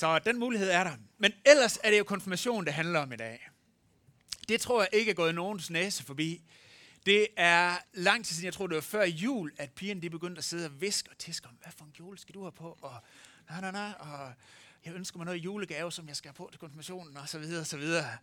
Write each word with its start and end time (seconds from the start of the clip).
Så 0.00 0.18
den 0.18 0.38
mulighed 0.38 0.70
er 0.70 0.84
der. 0.84 0.96
Men 1.18 1.32
ellers 1.46 1.78
er 1.84 1.90
det 1.90 1.98
jo 1.98 2.04
konfirmation, 2.04 2.64
det 2.64 2.72
handler 2.72 3.00
om 3.00 3.12
i 3.12 3.16
dag. 3.16 3.50
Det 4.48 4.60
tror 4.60 4.80
jeg 4.80 4.88
ikke 4.92 5.10
er 5.10 5.14
gået 5.14 5.34
nogens 5.34 5.70
næse 5.70 6.04
forbi. 6.04 6.42
Det 7.06 7.28
er 7.36 7.76
lang 7.94 8.24
tid 8.24 8.34
siden, 8.34 8.44
jeg 8.44 8.54
tror 8.54 8.66
det 8.66 8.74
var 8.74 8.80
før 8.80 9.04
jul, 9.04 9.52
at 9.58 9.70
pigerne 9.70 10.02
de 10.02 10.10
begyndte 10.10 10.38
at 10.38 10.44
sidde 10.44 10.66
og 10.66 10.80
viske 10.80 11.10
og 11.10 11.18
tiske 11.18 11.48
om, 11.48 11.54
hvad 11.62 11.72
for 11.78 11.84
en 11.84 11.92
kjole 11.92 12.18
skal 12.18 12.34
du 12.34 12.42
have 12.42 12.52
på? 12.52 12.78
Og, 12.82 12.94
na, 13.50 13.60
na, 13.60 13.70
na, 13.70 13.92
og 13.92 14.32
jeg 14.84 14.94
ønsker 14.94 15.18
mig 15.18 15.24
noget 15.24 15.38
julegave, 15.38 15.92
som 15.92 16.08
jeg 16.08 16.16
skal 16.16 16.28
have 16.28 16.34
på 16.34 16.48
til 16.52 16.60
konfirmationen, 16.60 17.16
og 17.16 17.28
så 17.28 17.38
videre, 17.38 17.60
og 17.60 17.66
så 17.66 17.76
videre. 17.76 18.16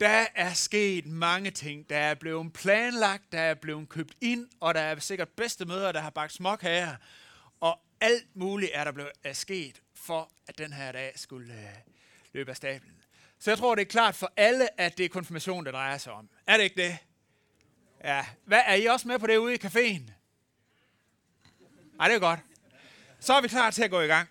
Der 0.00 0.26
er 0.34 0.52
sket 0.52 1.06
mange 1.06 1.50
ting. 1.50 1.90
Der 1.90 1.98
er 1.98 2.14
blevet 2.14 2.52
planlagt, 2.52 3.32
der 3.32 3.40
er 3.40 3.54
blevet 3.54 3.88
købt 3.88 4.14
ind, 4.20 4.48
og 4.60 4.74
der 4.74 4.80
er 4.80 4.98
sikkert 4.98 5.28
bedste 5.28 5.64
møder, 5.64 5.92
der 5.92 6.00
har 6.00 6.10
bagt 6.10 6.32
småkager. 6.32 6.96
Og 7.60 7.78
alt 8.00 8.36
muligt 8.36 8.70
er 8.74 8.84
der 8.84 8.92
blevet 8.92 9.12
er 9.24 9.32
sket, 9.32 9.81
for 10.02 10.30
at 10.46 10.58
den 10.58 10.72
her 10.72 10.92
dag 10.92 11.12
skulle 11.16 11.54
øh, 11.54 11.74
løbe 12.32 12.50
af 12.50 12.56
stablen. 12.56 13.02
Så 13.38 13.50
jeg 13.50 13.58
tror, 13.58 13.74
det 13.74 13.82
er 13.82 13.86
klart 13.86 14.14
for 14.14 14.32
alle, 14.36 14.80
at 14.80 14.98
det 14.98 15.04
er 15.04 15.08
konfirmation, 15.08 15.66
der 15.66 15.72
drejer 15.72 15.98
sig 15.98 16.12
om. 16.12 16.28
Er 16.46 16.56
det 16.56 16.64
ikke 16.64 16.82
det? 16.82 16.98
Ja. 18.04 18.26
Hvad, 18.44 18.60
er 18.66 18.74
I 18.74 18.86
også 18.86 19.08
med 19.08 19.18
på 19.18 19.26
det 19.26 19.36
ude 19.36 19.54
i 19.54 19.58
caféen? 19.64 20.12
Nej, 21.96 22.08
det 22.08 22.14
er 22.14 22.18
godt. 22.18 22.40
Så 23.20 23.32
er 23.32 23.40
vi 23.40 23.48
klar 23.48 23.70
til 23.70 23.82
at 23.82 23.90
gå 23.90 24.00
i 24.00 24.06
gang. 24.06 24.28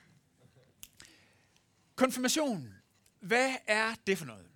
Konfirmation. 1.95 2.73
Hvad 3.20 3.56
er 3.67 3.95
det 4.08 4.17
for 4.17 4.26
noget? 4.26 4.48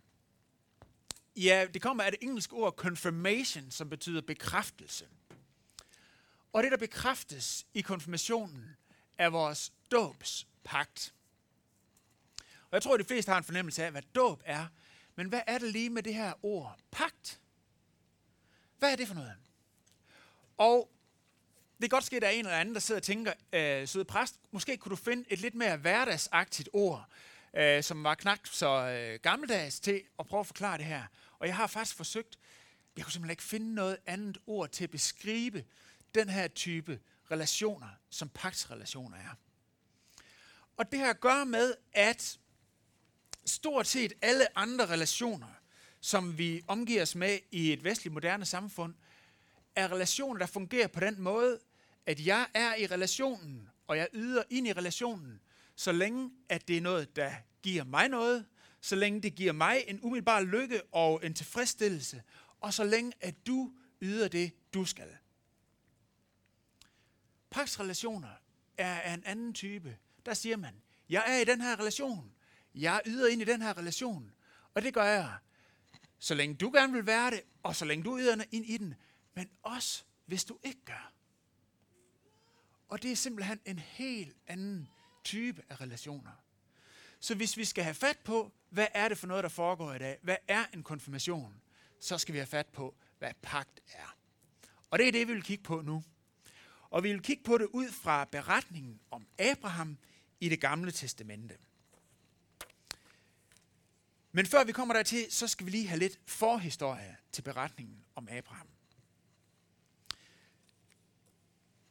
Ja, 1.36 1.68
det 1.74 1.82
kommer 1.82 2.04
af 2.04 2.12
det 2.12 2.20
engelske 2.24 2.54
ord 2.54 2.74
confirmation, 2.74 3.72
som 3.72 3.90
betyder 3.90 4.22
bekræftelse. 4.22 5.08
Og 6.54 6.64
det, 6.64 6.72
der 6.72 6.78
bekræftes 6.78 7.66
i 7.74 7.82
konfirmationen, 7.82 8.76
er 9.18 9.30
vores 9.30 9.74
dåbs 9.92 10.48
pagt. 10.66 11.14
Og 12.40 12.72
jeg 12.72 12.82
tror, 12.82 12.94
at 12.94 13.00
de 13.00 13.06
fleste 13.06 13.30
har 13.30 13.38
en 13.38 13.44
fornemmelse 13.44 13.84
af, 13.84 13.92
hvad 13.92 14.02
dåb 14.16 14.42
er. 14.46 14.68
Men 15.16 15.28
hvad 15.28 15.42
er 15.48 15.58
det 15.58 15.72
lige 15.72 15.90
med 15.90 16.04
det 16.04 16.14
her 16.14 16.46
ord 16.46 16.78
pagt? 16.92 17.40
Hvad 18.80 18.92
er 18.92 18.96
det 18.96 19.08
for 19.08 19.16
noget? 19.16 19.34
Og 20.58 20.92
det 21.76 21.82
kan 21.82 21.90
godt 21.90 22.04
ske, 22.04 22.16
at 22.16 22.22
der 22.22 22.28
er 22.28 22.32
en 22.32 22.46
eller 22.46 22.58
anden, 22.58 22.76
der 22.76 22.82
sidder 22.82 23.00
og 23.00 23.04
tænker, 23.04 23.34
øh, 23.54 23.88
søde 23.88 24.06
præst, 24.06 24.40
måske 24.52 24.78
kunne 24.78 24.90
du 24.90 24.96
finde 24.96 25.26
et 25.28 25.40
lidt 25.40 25.56
mere 25.56 25.78
hverdagsagtigt 25.78 26.70
ord, 26.74 27.06
øh, 27.54 27.84
som 27.84 28.04
var 28.04 28.16
knap 28.16 28.40
så 28.46 28.68
øh, 28.68 29.20
gammeldags 29.20 29.80
til 29.80 30.02
at 30.20 30.28
prøve 30.28 30.40
at 30.40 30.48
forklare 30.48 30.78
det 30.78 30.86
her. 30.86 31.04
Og 31.40 31.48
jeg 31.48 31.56
har 31.56 31.68
faktisk 31.68 31.98
forsøgt, 31.98 32.40
jeg 32.98 33.06
kunne 33.06 33.12
simpelthen 33.12 33.32
ikke 33.32 33.44
finde 33.44 33.76
noget 33.76 33.98
andet 34.06 34.38
ord 34.48 34.70
til 34.70 34.84
at 34.84 34.92
beskrive 34.92 35.64
den 36.16 36.30
her 36.30 36.48
type 36.48 37.00
relationer, 37.32 37.88
som 38.10 38.30
pagtsrelationer 38.30 39.18
er. 39.18 39.36
Og 40.78 40.92
det 40.92 41.00
har 41.00 41.10
at 41.10 41.20
gøre 41.20 41.46
med, 41.46 41.74
at 41.94 42.40
stort 43.46 43.88
set 43.88 44.14
alle 44.22 44.58
andre 44.58 44.86
relationer, 44.86 45.48
som 46.00 46.38
vi 46.38 46.64
omgiver 46.68 47.02
os 47.02 47.16
med 47.16 47.40
i 47.52 47.74
et 47.74 47.84
vestligt 47.84 48.14
moderne 48.14 48.46
samfund, 48.46 48.94
er 49.76 49.92
relationer, 49.92 50.40
der 50.40 50.46
fungerer 50.46 50.88
på 50.88 51.00
den 51.00 51.22
måde, 51.22 51.60
at 52.06 52.26
jeg 52.26 52.48
er 52.54 52.76
i 52.76 52.88
relationen, 52.88 53.70
og 53.88 53.98
jeg 53.98 54.08
yder 54.14 54.44
ind 54.50 54.68
i 54.68 54.74
relationen, 54.74 55.40
så 55.76 55.92
længe 55.92 56.32
at 56.50 56.68
det 56.68 56.78
er 56.78 56.82
noget, 56.82 57.16
der 57.16 57.34
giver 57.64 57.84
mig 57.84 58.10
noget, 58.10 58.46
så 58.82 58.96
længe 58.96 59.22
det 59.22 59.36
giver 59.36 59.52
mig 59.52 59.84
en 59.88 60.00
umiddelbar 60.02 60.42
lykke 60.42 60.82
og 60.92 61.26
en 61.26 61.34
tilfredsstillelse, 61.34 62.24
og 62.62 62.74
så 62.74 62.84
længe 62.84 63.14
at 63.22 63.48
du 63.48 63.72
yder 64.02 64.28
det, 64.28 64.52
du 64.74 64.86
skal. 64.86 65.18
Paksrelationer 67.50 68.30
er 68.78 69.00
af 69.00 69.14
en 69.14 69.24
anden 69.26 69.54
type. 69.54 69.98
Der 70.26 70.34
siger 70.34 70.58
man, 70.58 70.82
jeg 71.10 71.24
er 71.28 71.38
i 71.38 71.46
den 71.46 71.62
her 71.62 71.80
relation. 71.80 72.32
Jeg 72.76 73.02
yder 73.06 73.28
ind 73.28 73.42
i 73.42 73.46
den 73.46 73.62
her 73.62 73.78
relation. 73.78 74.32
Og 74.74 74.82
det 74.82 74.94
gør 74.94 75.04
jeg, 75.04 75.38
så 76.20 76.36
længe 76.36 76.56
du 76.56 76.72
gerne 76.72 76.94
vil 76.94 77.06
være 77.06 77.32
det, 77.32 77.42
og 77.64 77.76
så 77.76 77.86
længe 77.86 78.04
du 78.04 78.18
yder 78.18 78.44
ind 78.52 78.66
i 78.66 78.78
den, 78.78 78.96
men 79.34 79.50
også 79.64 80.04
hvis 80.26 80.46
du 80.46 80.58
ikke 80.64 80.86
gør. 80.86 81.14
Og 82.90 83.04
det 83.04 83.12
er 83.12 83.16
simpelthen 83.16 83.60
en 83.66 83.80
helt 83.80 84.38
anden 84.48 84.90
type 85.24 85.64
af 85.70 85.82
relationer. 85.82 86.32
Så 87.20 87.36
hvis 87.36 87.58
vi 87.58 87.66
skal 87.66 87.84
have 87.84 87.94
fat 87.94 88.18
på, 88.18 88.52
hvad 88.70 88.88
er 88.94 89.10
det 89.10 89.18
for 89.18 89.28
noget, 89.28 89.44
der 89.44 89.50
foregår 89.50 89.94
i 89.94 90.00
dag? 90.00 90.18
Hvad 90.22 90.38
er 90.48 90.66
en 90.74 90.84
konfirmation? 90.84 91.62
Så 92.00 92.18
skal 92.18 92.34
vi 92.34 92.38
have 92.38 92.48
fat 92.48 92.68
på, 92.68 92.96
hvad 93.20 93.32
pagt 93.42 93.80
er. 93.94 94.18
Og 94.90 95.00
det 95.00 95.08
er 95.08 95.12
det, 95.12 95.28
vi 95.28 95.34
vil 95.34 95.44
kigge 95.44 95.64
på 95.64 95.82
nu. 95.82 96.04
Og 96.90 97.04
vi 97.04 97.12
vil 97.12 97.22
kigge 97.22 97.44
på 97.44 97.58
det 97.58 97.66
ud 97.66 97.92
fra 97.92 98.26
beretningen 98.26 99.00
om 99.12 99.28
Abraham 99.40 99.98
i 100.40 100.50
det 100.50 100.62
gamle 100.62 100.92
testamente. 100.92 101.58
Men 104.32 104.46
før 104.46 104.64
vi 104.64 104.72
kommer 104.72 104.94
dertil, 104.94 105.32
så 105.32 105.48
skal 105.48 105.66
vi 105.66 105.72
lige 105.72 105.88
have 105.88 106.00
lidt 106.00 106.20
forhistorie 106.26 107.18
til 107.32 107.42
beretningen 107.42 108.06
om 108.16 108.28
Abraham. 108.32 108.68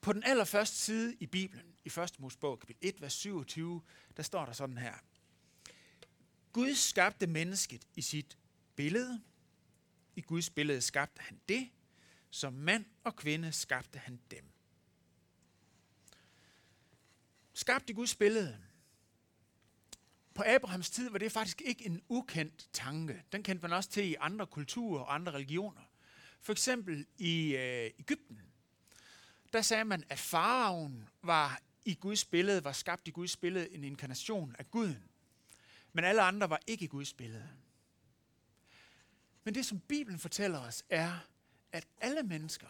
På 0.00 0.12
den 0.12 0.22
allerførste 0.24 0.76
side 0.76 1.16
i 1.20 1.26
Bibelen, 1.26 1.74
i 1.84 1.88
1. 1.88 2.14
Mosebog, 2.18 2.60
kapitel 2.60 2.88
1, 2.88 3.00
vers 3.00 3.12
27, 3.12 3.82
der 4.16 4.22
står 4.22 4.44
der 4.44 4.52
sådan 4.52 4.78
her. 4.78 4.94
Gud 6.52 6.74
skabte 6.74 7.26
mennesket 7.26 7.86
i 7.94 8.02
sit 8.02 8.38
billede. 8.76 9.22
I 10.16 10.20
Guds 10.20 10.50
billede 10.50 10.80
skabte 10.80 11.22
han 11.22 11.40
det. 11.48 11.70
Som 12.30 12.52
mand 12.52 12.84
og 13.04 13.16
kvinde 13.16 13.52
skabte 13.52 13.98
han 13.98 14.20
dem. 14.30 14.53
Skabt 17.54 17.90
i 17.90 17.92
Guds 17.92 18.14
billede. 18.14 18.58
På 20.34 20.42
Abrahams 20.46 20.90
tid 20.90 21.10
var 21.10 21.18
det 21.18 21.32
faktisk 21.32 21.60
ikke 21.60 21.86
en 21.86 22.02
ukendt 22.08 22.68
tanke. 22.72 23.22
Den 23.32 23.42
kendte 23.42 23.62
man 23.62 23.72
også 23.72 23.90
til 23.90 24.04
i 24.04 24.16
andre 24.20 24.46
kulturer 24.46 25.00
og 25.00 25.14
andre 25.14 25.32
religioner. 25.32 25.80
For 26.40 26.52
eksempel 26.52 27.06
i 27.18 27.56
øh, 27.56 27.90
Ægypten. 27.98 28.40
Der 29.52 29.62
sagde 29.62 29.84
man, 29.84 30.04
at 30.08 30.18
faraven 30.18 31.08
var 31.22 31.60
i 31.84 31.94
Guds 31.94 32.24
billede, 32.24 32.64
var 32.64 32.72
skabt 32.72 33.08
i 33.08 33.10
Guds 33.10 33.36
billede 33.36 33.74
en 33.74 33.84
inkarnation 33.84 34.56
af 34.58 34.70
Guden. 34.70 35.04
Men 35.92 36.04
alle 36.04 36.22
andre 36.22 36.50
var 36.50 36.60
ikke 36.66 36.84
i 36.84 36.88
Guds 36.88 37.12
billede. 37.12 37.48
Men 39.44 39.54
det, 39.54 39.66
som 39.66 39.80
Bibelen 39.80 40.18
fortæller 40.18 40.58
os, 40.58 40.84
er, 40.88 41.18
at 41.72 41.86
alle 42.00 42.22
mennesker, 42.22 42.66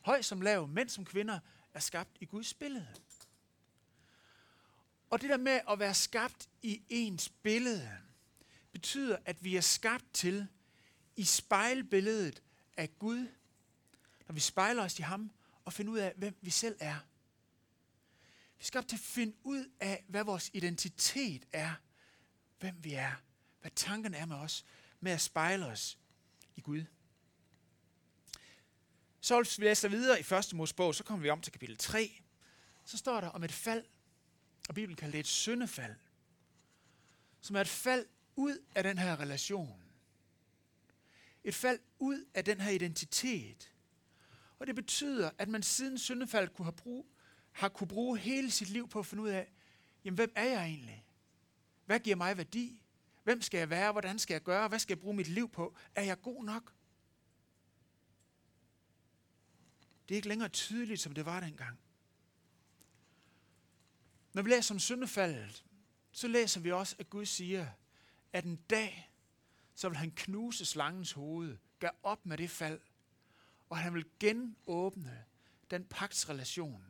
høj 0.00 0.22
som 0.22 0.40
lav, 0.40 0.68
mænd 0.68 0.88
som 0.88 1.04
kvinder, 1.04 1.38
er 1.74 1.80
skabt 1.80 2.10
i 2.20 2.24
Guds 2.24 2.54
billede. 2.54 2.88
Og 5.10 5.20
det 5.20 5.30
der 5.30 5.36
med 5.36 5.60
at 5.70 5.78
være 5.78 5.94
skabt 5.94 6.48
i 6.62 6.82
ens 6.88 7.28
billede, 7.28 7.98
betyder, 8.72 9.16
at 9.24 9.44
vi 9.44 9.56
er 9.56 9.60
skabt 9.60 10.04
til 10.12 10.46
i 11.16 11.24
spejlbilledet 11.24 12.42
af 12.76 12.98
Gud, 12.98 13.28
når 14.26 14.32
vi 14.32 14.40
spejler 14.40 14.82
os 14.82 14.98
i 14.98 15.02
ham 15.02 15.30
og 15.64 15.72
finder 15.72 15.92
ud 15.92 15.98
af, 15.98 16.12
hvem 16.16 16.36
vi 16.40 16.50
selv 16.50 16.76
er. 16.80 16.98
Vi 18.58 18.62
er 18.62 18.64
skabt 18.64 18.88
til 18.88 18.96
at 18.96 19.00
finde 19.00 19.36
ud 19.42 19.70
af, 19.80 20.04
hvad 20.08 20.24
vores 20.24 20.50
identitet 20.52 21.46
er, 21.52 21.74
hvem 22.58 22.84
vi 22.84 22.92
er, 22.92 23.12
hvad 23.60 23.70
tankerne 23.70 24.16
er 24.16 24.26
med 24.26 24.36
os, 24.36 24.64
med 25.00 25.12
at 25.12 25.20
spejle 25.20 25.66
os 25.66 25.98
i 26.56 26.60
Gud. 26.60 26.84
Så 29.20 29.42
hvis 29.42 29.58
vi 29.58 29.64
læser 29.64 29.88
videre 29.88 30.20
i 30.20 30.34
1. 30.34 30.52
Mosebog, 30.52 30.94
så 30.94 31.04
kommer 31.04 31.22
vi 31.22 31.30
om 31.30 31.40
til 31.40 31.52
kapitel 31.52 31.76
3. 31.76 32.20
Så 32.84 32.98
står 32.98 33.20
der 33.20 33.28
om 33.28 33.44
et 33.44 33.52
fald 33.52 33.84
og 34.70 34.74
Bibelen 34.74 34.96
kalder 34.96 35.12
det 35.12 35.20
et 35.20 35.26
syndefald, 35.26 35.96
som 37.40 37.56
er 37.56 37.60
et 37.60 37.68
fald 37.68 38.06
ud 38.36 38.58
af 38.74 38.82
den 38.82 38.98
her 38.98 39.20
relation. 39.20 39.82
Et 41.44 41.54
fald 41.54 41.78
ud 41.98 42.24
af 42.34 42.44
den 42.44 42.60
her 42.60 42.70
identitet. 42.70 43.74
Og 44.58 44.66
det 44.66 44.74
betyder, 44.74 45.30
at 45.38 45.48
man 45.48 45.62
siden 45.62 45.98
syndefald 45.98 46.48
kunne 46.48 46.64
have, 46.64 46.72
brug, 46.72 47.06
har 47.52 47.68
kunne 47.68 47.88
bruge 47.88 48.18
hele 48.18 48.50
sit 48.50 48.68
liv 48.68 48.88
på 48.88 48.98
at 48.98 49.06
finde 49.06 49.22
ud 49.22 49.28
af, 49.28 49.52
jamen 50.04 50.16
hvem 50.16 50.32
er 50.36 50.44
jeg 50.44 50.64
egentlig? 50.64 51.06
Hvad 51.86 52.00
giver 52.00 52.16
mig 52.16 52.36
værdi? 52.36 52.82
Hvem 53.24 53.42
skal 53.42 53.58
jeg 53.58 53.70
være? 53.70 53.92
Hvordan 53.92 54.18
skal 54.18 54.34
jeg 54.34 54.42
gøre? 54.42 54.68
Hvad 54.68 54.78
skal 54.78 54.94
jeg 54.94 55.00
bruge 55.00 55.16
mit 55.16 55.28
liv 55.28 55.50
på? 55.50 55.76
Er 55.94 56.02
jeg 56.02 56.22
god 56.22 56.44
nok? 56.44 56.72
Det 60.08 60.14
er 60.14 60.16
ikke 60.16 60.28
længere 60.28 60.48
tydeligt, 60.48 61.00
som 61.00 61.12
det 61.12 61.26
var 61.26 61.40
dengang. 61.40 61.78
Når 64.32 64.42
vi 64.42 64.50
læser 64.50 64.74
om 64.74 64.78
syndefaldet, 64.78 65.64
så 66.12 66.28
læser 66.28 66.60
vi 66.60 66.72
også, 66.72 66.96
at 66.98 67.10
Gud 67.10 67.24
siger, 67.24 67.66
at 68.32 68.44
en 68.44 68.56
dag, 68.56 69.10
så 69.74 69.88
vil 69.88 69.98
han 69.98 70.10
knuse 70.10 70.64
slangens 70.64 71.12
hoved, 71.12 71.56
gøre 71.78 71.92
op 72.02 72.26
med 72.26 72.38
det 72.38 72.50
fald, 72.50 72.80
og 73.70 73.78
han 73.78 73.94
vil 73.94 74.04
genåbne 74.20 75.24
den 75.70 75.84
pagtsrelation, 75.84 76.84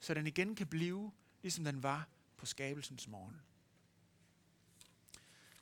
så 0.00 0.14
den 0.14 0.26
igen 0.26 0.54
kan 0.54 0.66
blive, 0.66 1.12
ligesom 1.42 1.64
den 1.64 1.82
var 1.82 2.08
på 2.36 2.46
skabelsens 2.46 3.08
morgen. 3.08 3.40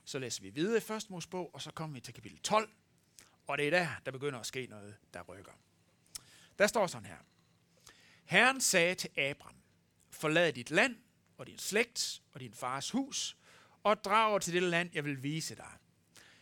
Så 0.05 0.19
læser 0.19 0.41
vi 0.41 0.49
videre 0.49 0.83
i 0.89 0.93
1. 0.93 1.09
Mosebog, 1.09 1.55
og 1.55 1.61
så 1.61 1.71
kommer 1.71 1.93
vi 1.93 1.99
til 1.99 2.13
kapitel 2.13 2.39
12, 2.39 2.69
og 3.47 3.57
det 3.57 3.67
er 3.67 3.69
der, 3.69 3.89
der 4.05 4.11
begynder 4.11 4.39
at 4.39 4.45
ske 4.45 4.67
noget, 4.69 4.95
der 5.13 5.21
rykker. 5.21 5.51
Der 6.59 6.67
står 6.67 6.87
sådan 6.87 7.05
her. 7.05 7.17
Herren 8.25 8.61
sagde 8.61 8.95
til 8.95 9.19
Abram, 9.19 9.62
forlad 10.15 10.53
dit 10.53 10.71
land 10.71 10.95
og 11.37 11.47
din 11.47 11.57
slægt 11.57 12.21
og 12.31 12.39
din 12.39 12.53
fars 12.53 12.91
hus, 12.91 13.37
og 13.83 14.03
drager 14.03 14.39
til 14.39 14.53
det 14.53 14.63
land, 14.63 14.89
jeg 14.93 15.05
vil 15.05 15.23
vise 15.23 15.55
dig. 15.55 15.71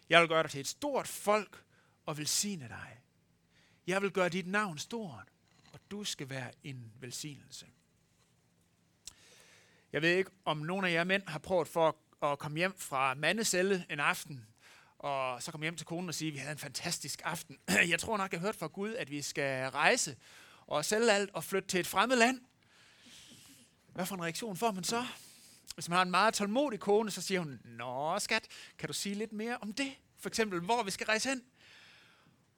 Jeg 0.10 0.22
vil 0.22 0.30
gøre 0.30 0.44
dig 0.44 0.52
til 0.52 0.60
et 0.60 0.68
stort 0.68 1.08
folk 1.08 1.64
og 2.06 2.18
velsigne 2.18 2.68
dig. 2.68 3.02
Jeg 3.88 4.02
vil 4.02 4.12
gøre 4.12 4.30
dit 4.30 4.48
navn 4.48 4.78
stort, 4.78 5.28
og 5.74 5.80
du 5.92 6.04
skal 6.04 6.30
være 6.30 6.52
en 6.64 6.92
velsignelse. 7.00 7.66
Jeg 9.94 10.02
ved 10.02 10.16
ikke, 10.16 10.32
om 10.46 10.58
nogen 10.58 10.86
af 10.86 10.92
jer 10.92 11.04
mænd 11.04 11.24
har 11.28 11.40
prøvet 11.40 11.68
for 11.68 11.98
at 12.24 12.40
komme 12.40 12.58
hjem 12.58 12.74
fra 12.78 13.14
mandeselle 13.14 13.86
en 13.90 14.00
aften, 14.00 14.46
og 14.98 15.44
så 15.44 15.52
komme 15.52 15.64
hjem 15.64 15.76
til 15.76 15.86
konen 15.86 16.10
og 16.10 16.16
sige, 16.16 16.28
at 16.28 16.34
vi 16.34 16.40
havde 16.40 16.52
en 16.52 16.58
fantastisk 16.58 17.22
aften. 17.24 17.60
Jeg 17.90 18.00
tror 18.00 18.18
nok, 18.18 18.32
jeg 18.32 18.40
har 18.40 18.48
hørt 18.48 18.56
fra 18.56 18.68
Gud, 18.68 18.94
at 18.96 19.12
vi 19.12 19.22
skal 19.22 19.70
rejse 19.70 20.18
og 20.68 20.86
sælge 20.86 21.12
alt 21.12 21.30
og 21.34 21.44
flytte 21.44 21.68
til 21.68 21.80
et 21.80 21.88
fremmed 21.88 22.16
land. 22.16 22.42
Hvad 24.02 24.08
for 24.08 24.16
en 24.16 24.24
reaktion 24.24 24.58
får 24.58 24.72
man 24.72 24.84
så? 24.84 25.06
Hvis 25.74 25.90
man 25.90 25.96
har 25.96 26.04
en 26.04 26.12
meget 26.12 26.34
tålmodig 26.34 26.80
kone, 26.80 27.12
så 27.12 27.22
siger 27.22 27.40
hun, 27.40 27.60
Nå 27.64 28.20
skat, 28.20 28.44
kan 28.80 28.88
du 28.88 28.94
sige 28.94 29.16
lidt 29.16 29.34
mere 29.34 29.58
om 29.62 29.74
det? 29.74 29.92
For 30.20 30.30
eksempel, 30.30 30.60
hvor 30.60 30.84
vi 30.84 30.92
skal 30.92 31.06
rejse 31.06 31.30
hen? 31.30 31.44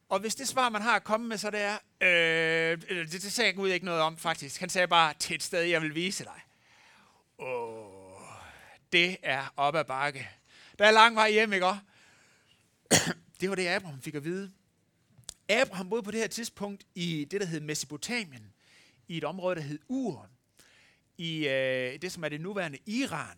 Og 0.09 0.19
hvis 0.19 0.35
det 0.35 0.47
svar, 0.47 0.69
man 0.69 0.81
har 0.81 0.95
at 0.95 1.03
komme 1.03 1.27
med, 1.27 1.37
så 1.37 1.49
det 1.51 1.59
er, 1.59 1.77
øh, 2.01 2.81
øh 2.89 3.11
det, 3.11 3.21
det 3.21 3.33
sagde 3.33 3.53
Gud 3.53 3.69
ikke 3.69 3.85
noget 3.85 4.01
om 4.01 4.17
faktisk. 4.17 4.59
Han 4.59 4.69
sagde 4.69 4.87
bare, 4.87 5.13
til 5.19 5.35
et 5.35 5.43
sted, 5.43 5.61
jeg 5.61 5.81
vil 5.81 5.95
vise 5.95 6.23
dig. 6.23 6.41
Åh, 7.39 8.21
det 8.91 9.17
er 9.23 9.53
op 9.57 9.75
ad 9.75 9.85
bakke. 9.85 10.29
Der 10.79 10.85
er 10.85 10.91
lang 10.91 11.15
vej 11.15 11.31
hjem, 11.31 11.53
ikke 11.53 11.65
Det 13.41 13.49
var 13.49 13.55
det, 13.55 13.67
Abraham 13.67 14.01
fik 14.01 14.15
at 14.15 14.23
vide. 14.23 14.51
Abraham 15.49 15.89
boede 15.89 16.03
på 16.03 16.11
det 16.11 16.19
her 16.19 16.27
tidspunkt 16.27 16.83
i 16.95 17.27
det, 17.31 17.41
der 17.41 17.47
hed 17.47 17.59
Mesopotamien, 17.59 18.53
i 19.07 19.17
et 19.17 19.23
område, 19.23 19.55
der 19.55 19.61
hed 19.61 19.79
Ur, 19.87 20.29
i 21.18 21.48
øh, 21.48 22.01
det, 22.01 22.12
som 22.12 22.24
er 22.24 22.30
det 22.30 22.42
nuværende 22.42 22.77
Iran. 22.86 23.38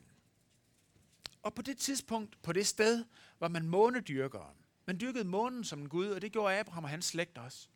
Og 1.41 1.53
på 1.53 1.61
det 1.61 1.77
tidspunkt, 1.77 2.41
på 2.41 2.53
det 2.53 2.67
sted, 2.67 3.05
var 3.39 3.47
man 3.47 3.67
månedyrkere. 3.67 4.53
Man 4.85 4.99
dyrkede 4.99 5.23
månen 5.23 5.63
som 5.63 5.79
en 5.79 5.89
gud, 5.89 6.07
og 6.07 6.21
det 6.21 6.31
gjorde 6.31 6.59
Abraham 6.59 6.83
og 6.83 6.89
hans 6.89 7.05
slægt 7.05 7.37
også. 7.37 7.67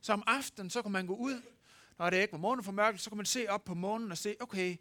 Så 0.00 0.12
om 0.12 0.22
aftenen, 0.26 0.70
så 0.70 0.82
kunne 0.82 0.92
man 0.92 1.06
gå 1.06 1.16
ud, 1.16 1.42
når 1.98 2.10
det 2.10 2.16
ikke 2.16 2.32
var 2.32 2.38
månen 2.38 2.64
for 2.64 2.72
mørkt, 2.72 3.00
så 3.00 3.10
kunne 3.10 3.16
man 3.16 3.26
se 3.26 3.46
op 3.48 3.64
på 3.64 3.74
månen 3.74 4.10
og 4.10 4.18
se, 4.18 4.36
okay, 4.40 4.76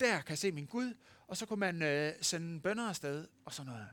der 0.00 0.20
kan 0.20 0.28
jeg 0.28 0.38
se 0.38 0.52
min 0.52 0.66
Gud, 0.66 0.94
og 1.26 1.36
så 1.36 1.46
kunne 1.46 1.60
man 1.60 1.82
øh, 1.82 2.12
sende 2.20 2.60
bønder 2.60 2.88
afsted 2.88 3.28
og 3.44 3.52
sådan 3.52 3.72
noget. 3.72 3.88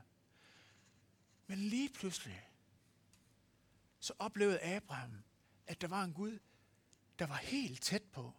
Men 1.46 1.58
lige 1.58 1.88
pludselig, 1.88 2.48
så 4.00 4.12
oplevede 4.18 4.62
Abraham, 4.62 5.24
at 5.66 5.80
der 5.80 5.88
var 5.88 6.04
en 6.04 6.12
Gud, 6.12 6.38
der 7.18 7.26
var 7.26 7.36
helt 7.36 7.82
tæt 7.82 8.02
på, 8.02 8.34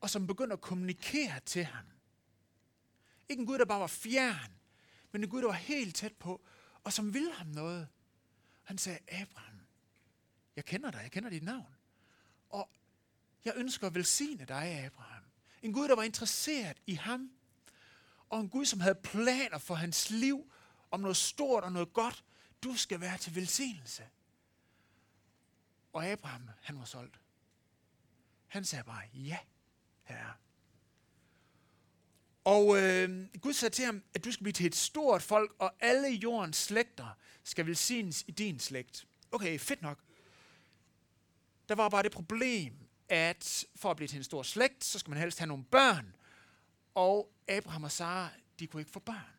og 0.00 0.10
som 0.10 0.26
begyndte 0.26 0.52
at 0.52 0.60
kommunikere 0.60 1.40
til 1.40 1.64
ham. 1.64 1.84
Ikke 3.28 3.40
en 3.40 3.46
Gud, 3.46 3.58
der 3.58 3.64
bare 3.64 3.80
var 3.80 3.86
fjern, 3.86 4.52
men 5.12 5.22
en 5.22 5.30
Gud, 5.30 5.40
der 5.40 5.46
var 5.46 5.54
helt 5.54 5.96
tæt 5.96 6.14
på, 6.16 6.40
og 6.84 6.92
som 6.92 7.14
ville 7.14 7.32
ham 7.32 7.46
noget. 7.46 7.88
Han 8.62 8.78
sagde, 8.78 8.98
Abraham, 9.08 9.60
jeg 10.56 10.64
kender 10.64 10.90
dig, 10.90 11.00
jeg 11.02 11.10
kender 11.10 11.30
dit 11.30 11.42
navn. 11.42 11.74
Og 12.48 12.70
jeg 13.44 13.52
ønsker 13.56 13.86
at 13.86 13.94
velsigne 13.94 14.44
dig, 14.44 14.84
Abraham. 14.84 15.24
En 15.62 15.72
Gud, 15.72 15.88
der 15.88 15.96
var 15.96 16.02
interesseret 16.02 16.76
i 16.86 16.94
ham. 16.94 17.30
Og 18.28 18.40
en 18.40 18.48
Gud, 18.48 18.64
som 18.64 18.80
havde 18.80 18.94
planer 18.94 19.58
for 19.58 19.74
hans 19.74 20.10
liv 20.10 20.52
om 20.90 21.00
noget 21.00 21.16
stort 21.16 21.64
og 21.64 21.72
noget 21.72 21.92
godt. 21.92 22.24
Du 22.62 22.76
skal 22.76 23.00
være 23.00 23.18
til 23.18 23.34
velsignelse. 23.34 24.08
Og 25.92 26.06
Abraham, 26.06 26.50
han 26.62 26.78
var 26.78 26.84
solgt. 26.84 27.20
Han 28.46 28.64
sagde 28.64 28.84
bare, 28.84 29.02
ja, 29.14 29.38
herre. 30.14 30.32
Og 32.44 32.82
øh, 32.82 33.28
Gud 33.40 33.52
sagde 33.52 33.74
til 33.74 33.84
ham, 33.84 34.02
at 34.14 34.24
du 34.24 34.32
skal 34.32 34.44
blive 34.44 34.52
til 34.52 34.66
et 34.66 34.74
stort 34.74 35.22
folk, 35.22 35.54
og 35.58 35.72
alle 35.80 36.08
jordens 36.08 36.56
slægter 36.56 37.18
skal 37.44 37.66
velsignes 37.66 38.24
i 38.28 38.30
din 38.30 38.58
slægt. 38.58 39.06
Okay, 39.32 39.58
fedt 39.58 39.82
nok. 39.82 39.98
Der 41.68 41.74
var 41.74 41.88
bare 41.88 42.02
det 42.02 42.12
problem, 42.12 42.72
at 43.08 43.64
for 43.76 43.90
at 43.90 43.96
blive 43.96 44.08
til 44.08 44.16
en 44.16 44.24
stor 44.24 44.42
slægt, 44.42 44.84
så 44.84 44.98
skal 44.98 45.10
man 45.10 45.18
helst 45.18 45.38
have 45.38 45.46
nogle 45.46 45.64
børn. 45.64 46.14
Og 46.94 47.32
Abraham 47.48 47.84
og 47.84 47.92
Sara, 47.92 48.28
de 48.58 48.66
kunne 48.66 48.80
ikke 48.80 48.92
få 48.92 49.00
børn. 49.00 49.30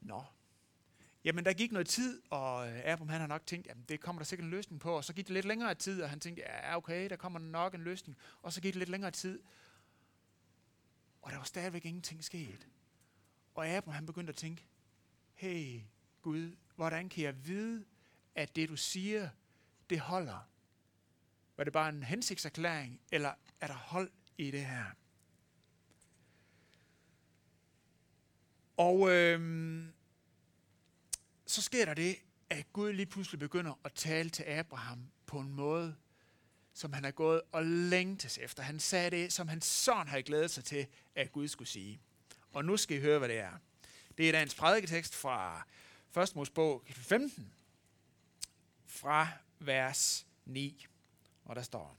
Nå. 0.00 0.24
Jamen, 1.28 1.44
der 1.44 1.52
gik 1.52 1.72
noget 1.72 1.88
tid, 1.88 2.22
og 2.30 2.68
øh, 2.68 2.80
Abraham 2.84 3.08
han 3.08 3.20
har 3.20 3.26
nok 3.26 3.46
tænkt, 3.46 3.66
jamen 3.66 3.84
det 3.88 4.00
kommer 4.00 4.20
der 4.20 4.24
sikkert 4.24 4.44
en 4.44 4.50
løsning 4.50 4.80
på. 4.80 4.96
Og 4.96 5.04
så 5.04 5.12
gik 5.12 5.26
det 5.26 5.34
lidt 5.34 5.46
længere 5.46 5.74
tid, 5.74 6.02
og 6.02 6.10
han 6.10 6.20
tænkte, 6.20 6.42
ja 6.42 6.76
okay, 6.76 7.10
der 7.10 7.16
kommer 7.16 7.38
nok 7.38 7.74
en 7.74 7.80
løsning. 7.80 8.18
Og 8.42 8.52
så 8.52 8.60
gik 8.60 8.74
det 8.74 8.78
lidt 8.78 8.88
længere 8.88 9.10
tid, 9.10 9.42
og 11.22 11.30
der 11.30 11.36
var 11.36 11.44
stadigvæk 11.44 11.84
ingenting 11.84 12.24
sket. 12.24 12.68
Og 13.54 13.66
Abraham 13.66 13.94
han 13.94 14.06
begyndte 14.06 14.30
at 14.30 14.36
tænke, 14.36 14.64
hey 15.34 15.80
Gud, 16.22 16.56
hvordan 16.76 17.08
kan 17.08 17.24
jeg 17.24 17.46
vide, 17.46 17.84
at 18.34 18.56
det 18.56 18.68
du 18.68 18.76
siger, 18.76 19.28
det 19.90 20.00
holder? 20.00 20.48
Var 21.56 21.64
det 21.64 21.72
bare 21.72 21.88
en 21.88 22.02
hensigtserklæring, 22.02 23.00
eller 23.12 23.32
er 23.60 23.66
der 23.66 23.74
hold 23.74 24.10
i 24.38 24.50
det 24.50 24.66
her? 24.66 24.84
Og 28.76 29.10
øhm, 29.10 29.77
så 31.58 31.62
sker 31.62 31.84
der 31.84 31.94
det, 31.94 32.16
at 32.50 32.72
Gud 32.72 32.92
lige 32.92 33.06
pludselig 33.06 33.38
begynder 33.38 33.80
at 33.84 33.92
tale 33.92 34.30
til 34.30 34.42
Abraham 34.42 35.10
på 35.26 35.38
en 35.40 35.52
måde, 35.52 35.96
som 36.74 36.92
han 36.92 37.04
har 37.04 37.10
gået 37.10 37.40
og 37.52 37.66
længtes 37.66 38.38
efter. 38.38 38.62
Han 38.62 38.80
sagde 38.80 39.10
det, 39.10 39.32
som 39.32 39.48
han 39.48 39.60
sådan 39.60 40.08
havde 40.08 40.22
glædet 40.22 40.50
sig 40.50 40.64
til, 40.64 40.86
at 41.14 41.32
Gud 41.32 41.48
skulle 41.48 41.68
sige. 41.68 42.00
Og 42.52 42.64
nu 42.64 42.76
skal 42.76 42.96
I 42.96 43.00
høre, 43.00 43.18
hvad 43.18 43.28
det 43.28 43.38
er. 43.38 43.52
Det 44.18 44.28
er 44.28 44.32
dagens 44.32 44.54
prædiketekst 44.54 45.14
fra 45.14 45.66
1. 46.22 46.36
Mosebog 46.36 46.84
15, 46.90 47.52
fra 48.86 49.28
vers 49.58 50.26
9. 50.44 50.86
Og 51.44 51.56
der 51.56 51.62
står, 51.62 51.96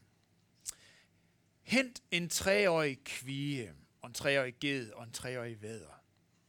Hent 1.62 2.04
en 2.12 2.30
treårig 2.30 3.04
kvige, 3.04 3.74
og 4.02 4.08
en 4.08 4.14
treårig 4.14 4.56
ged, 4.60 4.92
og 4.92 5.04
en 5.04 5.12
treårig 5.12 5.62
væder. 5.62 6.04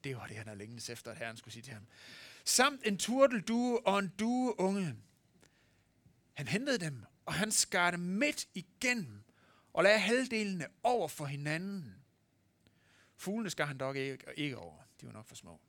Det 0.04 0.16
var 0.16 0.26
det, 0.26 0.36
han 0.36 0.46
havde 0.46 0.58
længtes 0.58 0.90
efter, 0.90 1.10
at 1.10 1.18
herren 1.18 1.36
skulle 1.36 1.52
sige 1.52 1.62
til 1.62 1.72
ham. 1.72 1.86
Samt 2.50 2.86
en 2.86 2.98
turteldue 2.98 3.86
og 3.86 3.98
en 3.98 4.12
due 4.18 4.60
unge. 4.60 4.96
Han 6.34 6.48
hentede 6.48 6.78
dem, 6.78 7.04
og 7.26 7.34
han 7.34 7.50
skar 7.50 7.90
dem 7.90 8.00
midt 8.00 8.48
igennem, 8.54 9.22
og 9.72 9.82
lagde 9.82 9.98
halvdelene 9.98 10.66
over 10.82 11.08
for 11.08 11.24
hinanden. 11.24 11.94
Fuglene 13.16 13.50
skar 13.50 13.64
han 13.64 13.78
dog 13.78 13.96
ikke, 13.96 14.24
ikke 14.36 14.56
over. 14.56 14.76
De 15.00 15.06
var 15.06 15.12
nok 15.12 15.26
for 15.26 15.34
små. 15.34 15.60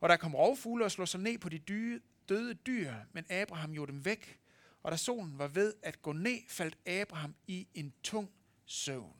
Og 0.00 0.08
der 0.08 0.16
kom 0.16 0.34
rovfugle 0.34 0.84
og 0.84 0.90
slog 0.90 1.08
sig 1.08 1.20
ned 1.20 1.38
på 1.38 1.48
de 1.48 1.58
dyre, 1.58 2.00
døde 2.28 2.54
dyr, 2.54 2.94
men 3.12 3.24
Abraham 3.30 3.72
gjorde 3.72 3.92
dem 3.92 4.04
væk 4.04 4.40
og 4.84 4.92
da 4.92 4.96
solen 4.96 5.38
var 5.38 5.48
ved 5.48 5.74
at 5.82 6.02
gå 6.02 6.12
ned, 6.12 6.38
faldt 6.48 6.88
Abraham 6.88 7.34
i 7.46 7.68
en 7.74 7.92
tung 8.02 8.30
søvn. 8.66 9.16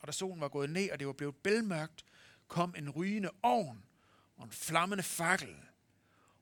Og 0.00 0.06
da 0.06 0.12
solen 0.12 0.40
var 0.40 0.48
gået 0.48 0.70
ned, 0.70 0.90
og 0.90 0.98
det 0.98 1.06
var 1.06 1.12
blevet 1.12 1.36
bælmørkt, 1.36 2.04
kom 2.48 2.74
en 2.78 2.90
rygende 2.90 3.30
ovn 3.42 3.84
og 4.42 4.46
en 4.46 4.52
flammende 4.52 5.02
fakkel 5.02 5.56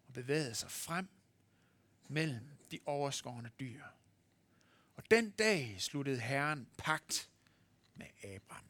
og 0.09 0.15
bevægede 0.15 0.55
sig 0.55 0.71
frem 0.71 1.09
mellem 2.09 2.49
de 2.71 2.79
overskårende 2.87 3.51
dyr. 3.61 3.83
Og 4.97 5.03
den 5.11 5.31
dag 5.31 5.77
sluttede 5.79 6.21
Herren 6.21 6.69
pagt 6.77 7.29
med 7.95 8.07
Abraham. 8.25 8.65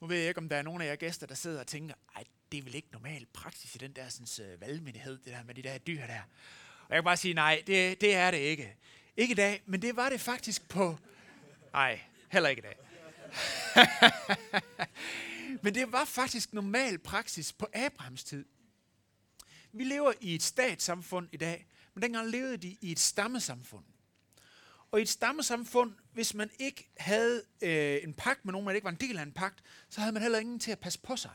Nu 0.00 0.06
ved 0.06 0.16
jeg 0.16 0.28
ikke, 0.28 0.38
om 0.38 0.48
der 0.48 0.56
er 0.56 0.62
nogen 0.62 0.82
af 0.82 0.86
jer 0.86 0.96
gæster, 0.96 1.26
der 1.26 1.34
sidder 1.34 1.60
og 1.60 1.66
tænker, 1.66 1.94
ej, 2.16 2.24
det 2.52 2.58
er 2.58 2.62
vel 2.62 2.74
ikke 2.74 2.88
normal 2.92 3.26
praksis 3.26 3.74
i 3.74 3.78
den 3.78 3.92
der 3.92 4.08
sådan, 4.08 4.54
uh, 4.54 4.60
valgmenighed, 4.60 5.18
det 5.18 5.26
der 5.26 5.42
med 5.42 5.54
de 5.54 5.62
der 5.62 5.78
dyr 5.78 6.06
der. 6.06 6.22
Og 6.82 6.90
jeg 6.90 6.96
kan 6.96 7.04
bare 7.04 7.16
sige, 7.16 7.34
nej, 7.34 7.62
det, 7.66 8.00
det 8.00 8.14
er 8.14 8.30
det 8.30 8.38
ikke. 8.38 8.76
Ikke 9.16 9.32
i 9.32 9.34
dag, 9.34 9.62
men 9.66 9.82
det 9.82 9.96
var 9.96 10.08
det 10.08 10.20
faktisk 10.20 10.68
på... 10.68 10.98
Nej, 11.72 12.00
heller 12.30 12.48
ikke 12.48 12.60
i 12.60 12.64
dag. 12.64 12.76
men 15.64 15.74
det 15.74 15.92
var 15.92 16.04
faktisk 16.04 16.52
normal 16.52 16.98
praksis 16.98 17.52
på 17.52 17.66
Abrahams 17.74 18.24
tid. 18.24 18.44
Vi 19.72 19.84
lever 19.84 20.12
i 20.20 20.34
et 20.34 20.42
statssamfund 20.42 21.28
i 21.32 21.36
dag, 21.36 21.66
men 21.94 22.02
dengang 22.02 22.28
levede 22.28 22.56
de 22.56 22.76
i 22.80 22.92
et 22.92 22.98
stammesamfund. 22.98 23.84
Og 24.90 24.98
i 24.98 25.02
et 25.02 25.08
stammesamfund, 25.08 25.92
hvis 26.12 26.34
man 26.34 26.50
ikke 26.58 26.90
havde 26.96 27.42
øh, 27.62 27.98
en 28.02 28.14
pagt 28.14 28.44
med 28.44 28.52
nogen, 28.52 28.64
man 28.64 28.74
ikke 28.74 28.84
var 28.84 28.90
en 28.90 28.96
del 29.00 29.18
af 29.18 29.22
en 29.22 29.32
pagt, 29.32 29.62
så 29.88 30.00
havde 30.00 30.12
man 30.12 30.22
heller 30.22 30.38
ingen 30.38 30.60
til 30.60 30.70
at 30.70 30.80
passe 30.80 30.98
på 30.98 31.16
sig. 31.16 31.30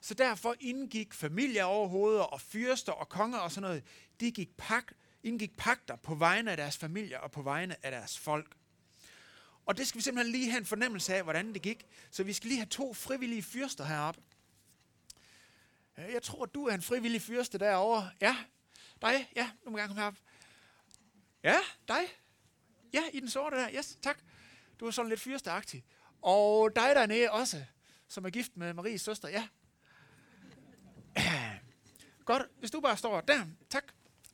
Så 0.00 0.14
derfor 0.14 0.54
indgik 0.60 1.14
familier 1.14 1.64
overhovedet 1.64 2.26
og 2.26 2.40
fyrster 2.40 2.92
og 2.92 3.08
konger 3.08 3.38
og 3.38 3.52
sådan 3.52 3.68
noget, 3.68 3.84
de 4.20 4.30
gik 4.30 4.56
pagt, 4.56 4.92
indgik 5.22 5.56
pakter 5.56 5.96
på 5.96 6.14
vegne 6.14 6.50
af 6.50 6.56
deres 6.56 6.78
familier 6.78 7.18
og 7.18 7.30
på 7.30 7.42
vegne 7.42 7.86
af 7.86 7.90
deres 7.90 8.18
folk. 8.18 8.56
Og 9.66 9.76
det 9.76 9.88
skal 9.88 9.98
vi 9.98 10.02
simpelthen 10.02 10.32
lige 10.32 10.50
have 10.50 10.58
en 10.58 10.66
fornemmelse 10.66 11.14
af, 11.14 11.22
hvordan 11.22 11.54
det 11.54 11.62
gik. 11.62 11.86
Så 12.10 12.22
vi 12.22 12.32
skal 12.32 12.48
lige 12.48 12.58
have 12.58 12.66
to 12.66 12.94
frivillige 12.94 13.42
fyrster 13.42 13.84
heroppe. 13.84 14.20
Øh, 15.98 16.12
jeg 16.12 16.22
tror, 16.22 16.46
du 16.46 16.66
er 16.66 16.74
en 16.74 16.82
frivillig 16.82 17.22
fyrste 17.22 17.58
derovre. 17.58 18.10
Ja, 18.20 18.36
dig. 19.02 19.30
Ja, 19.36 19.50
du 19.64 19.70
må 19.70 19.76
gerne 19.76 19.88
komme 19.88 20.00
herop. 20.00 20.16
Ja, 21.42 21.56
dig. 21.88 22.02
Ja, 22.92 23.02
i 23.12 23.20
den 23.20 23.30
sorte 23.30 23.56
der. 23.56 23.68
Yes, 23.74 23.98
tak. 24.02 24.18
Du 24.80 24.86
er 24.86 24.90
sådan 24.90 25.08
lidt 25.08 25.20
fyrsteagtig. 25.20 25.84
Og 26.22 26.76
dig 26.76 26.94
dernede 26.94 27.30
også, 27.30 27.64
som 28.08 28.24
er 28.24 28.30
gift 28.30 28.56
med 28.56 28.74
Maries 28.74 29.02
søster, 29.02 29.28
ja. 29.28 29.48
Godt, 32.24 32.42
hvis 32.58 32.70
du 32.70 32.80
bare 32.80 32.96
står 32.96 33.20
der, 33.20 33.46
tak. 33.70 33.84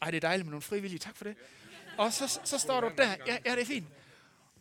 Ej, 0.03 0.11
det 0.11 0.17
er 0.17 0.21
dejligt 0.21 0.47
med 0.47 0.51
nogle 0.51 0.63
frivillige, 0.63 0.99
tak 0.99 1.17
for 1.17 1.25
det. 1.25 1.37
Og 1.99 2.13
så, 2.13 2.41
så 2.45 2.59
står 2.59 2.81
du 2.81 2.91
der, 2.99 3.17
ja, 3.27 3.39
ja, 3.45 3.55
det 3.55 3.63
er 3.63 3.67
fint. 3.67 3.87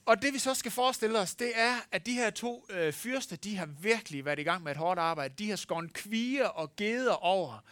Og 0.07 0.21
det 0.21 0.33
vi 0.33 0.39
så 0.39 0.53
skal 0.53 0.71
forestille 0.71 1.19
os, 1.19 1.35
det 1.35 1.51
er, 1.55 1.75
at 1.91 2.05
de 2.05 2.13
her 2.13 2.29
to 2.29 2.65
øh, 2.69 2.93
fyrster, 2.93 3.35
de 3.35 3.57
har 3.57 3.65
virkelig 3.65 4.25
været 4.25 4.39
i 4.39 4.43
gang 4.43 4.63
med 4.63 4.71
et 4.71 4.77
hårdt 4.77 4.99
arbejde. 4.99 5.33
De 5.37 5.49
har 5.49 5.55
skåret 5.55 5.93
kvier 5.93 6.45
og 6.45 6.75
geder 6.75 7.13
over, 7.13 7.63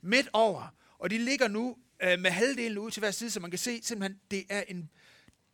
midt 0.00 0.28
over. 0.32 0.74
Og 0.98 1.10
de 1.10 1.18
ligger 1.18 1.48
nu 1.48 1.76
øh, 2.02 2.18
med 2.18 2.30
halvdelen 2.30 2.78
ud 2.78 2.90
til 2.90 3.00
hver 3.00 3.10
side, 3.10 3.30
så 3.30 3.40
man 3.40 3.50
kan 3.50 3.58
se 3.58 3.80
simpelthen, 3.82 4.20
det 4.30 4.44
er 4.48 4.62
en, 4.68 4.90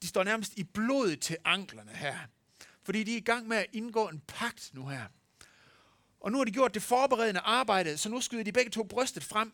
de 0.02 0.08
står 0.08 0.24
nærmest 0.24 0.52
i 0.56 0.64
blod 0.64 1.16
til 1.16 1.36
anklerne 1.44 1.92
her. 1.92 2.16
Fordi 2.82 3.02
de 3.02 3.12
er 3.12 3.16
i 3.16 3.20
gang 3.20 3.48
med 3.48 3.56
at 3.56 3.66
indgå 3.72 4.08
en 4.08 4.22
pagt 4.26 4.70
nu 4.72 4.86
her. 4.86 5.04
Og 6.20 6.32
nu 6.32 6.38
har 6.38 6.44
de 6.44 6.50
gjort 6.50 6.74
det 6.74 6.82
forberedende 6.82 7.40
arbejde, 7.40 7.96
så 7.96 8.08
nu 8.08 8.20
skyder 8.20 8.44
de 8.44 8.52
begge 8.52 8.70
to 8.70 8.82
brystet 8.82 9.24
frem 9.24 9.52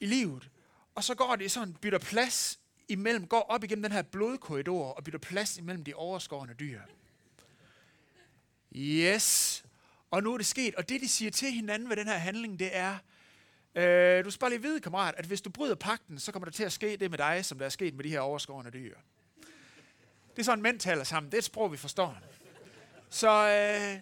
i 0.00 0.06
livet. 0.06 0.50
Og 0.94 1.04
så 1.04 1.14
går 1.14 1.36
det 1.36 1.50
sådan, 1.50 1.74
bytter 1.74 1.98
plads 1.98 2.60
imellem, 2.88 3.26
går 3.26 3.40
op 3.40 3.64
igennem 3.64 3.82
den 3.82 3.92
her 3.92 4.02
blodkorridor 4.02 4.92
og 4.92 5.04
bytter 5.04 5.18
plads 5.18 5.58
imellem 5.58 5.84
de 5.84 5.94
overskårende 5.94 6.54
dyr. 6.54 6.80
Yes. 8.76 9.64
Og 10.10 10.22
nu 10.22 10.32
er 10.32 10.36
det 10.36 10.46
sket. 10.46 10.74
Og 10.74 10.88
det, 10.88 11.00
de 11.00 11.08
siger 11.08 11.30
til 11.30 11.50
hinanden 11.50 11.88
ved 11.88 11.96
den 11.96 12.06
her 12.06 12.18
handling, 12.18 12.58
det 12.58 12.76
er, 12.76 12.98
øh, 13.74 14.24
du 14.24 14.30
skal 14.30 14.40
bare 14.40 14.50
lige 14.50 14.62
vide, 14.62 14.80
kammerat, 14.80 15.14
at 15.18 15.24
hvis 15.24 15.40
du 15.40 15.50
bryder 15.50 15.74
pakten, 15.74 16.18
så 16.18 16.32
kommer 16.32 16.44
der 16.44 16.52
til 16.52 16.64
at 16.64 16.72
ske 16.72 16.96
det 16.96 17.10
med 17.10 17.18
dig, 17.18 17.44
som 17.44 17.58
der 17.58 17.64
er 17.64 17.70
sket 17.70 17.94
med 17.94 18.04
de 18.04 18.08
her 18.08 18.20
overskårende 18.20 18.70
dyr. 18.70 18.96
Det 20.30 20.42
er 20.42 20.44
sådan, 20.44 20.62
mænd 20.62 20.80
taler 20.80 21.04
sammen. 21.04 21.30
Det 21.30 21.36
er 21.36 21.38
et 21.38 21.44
sprog, 21.44 21.72
vi 21.72 21.76
forstår. 21.76 22.18
Så 23.10 23.28
øh, 23.28 24.00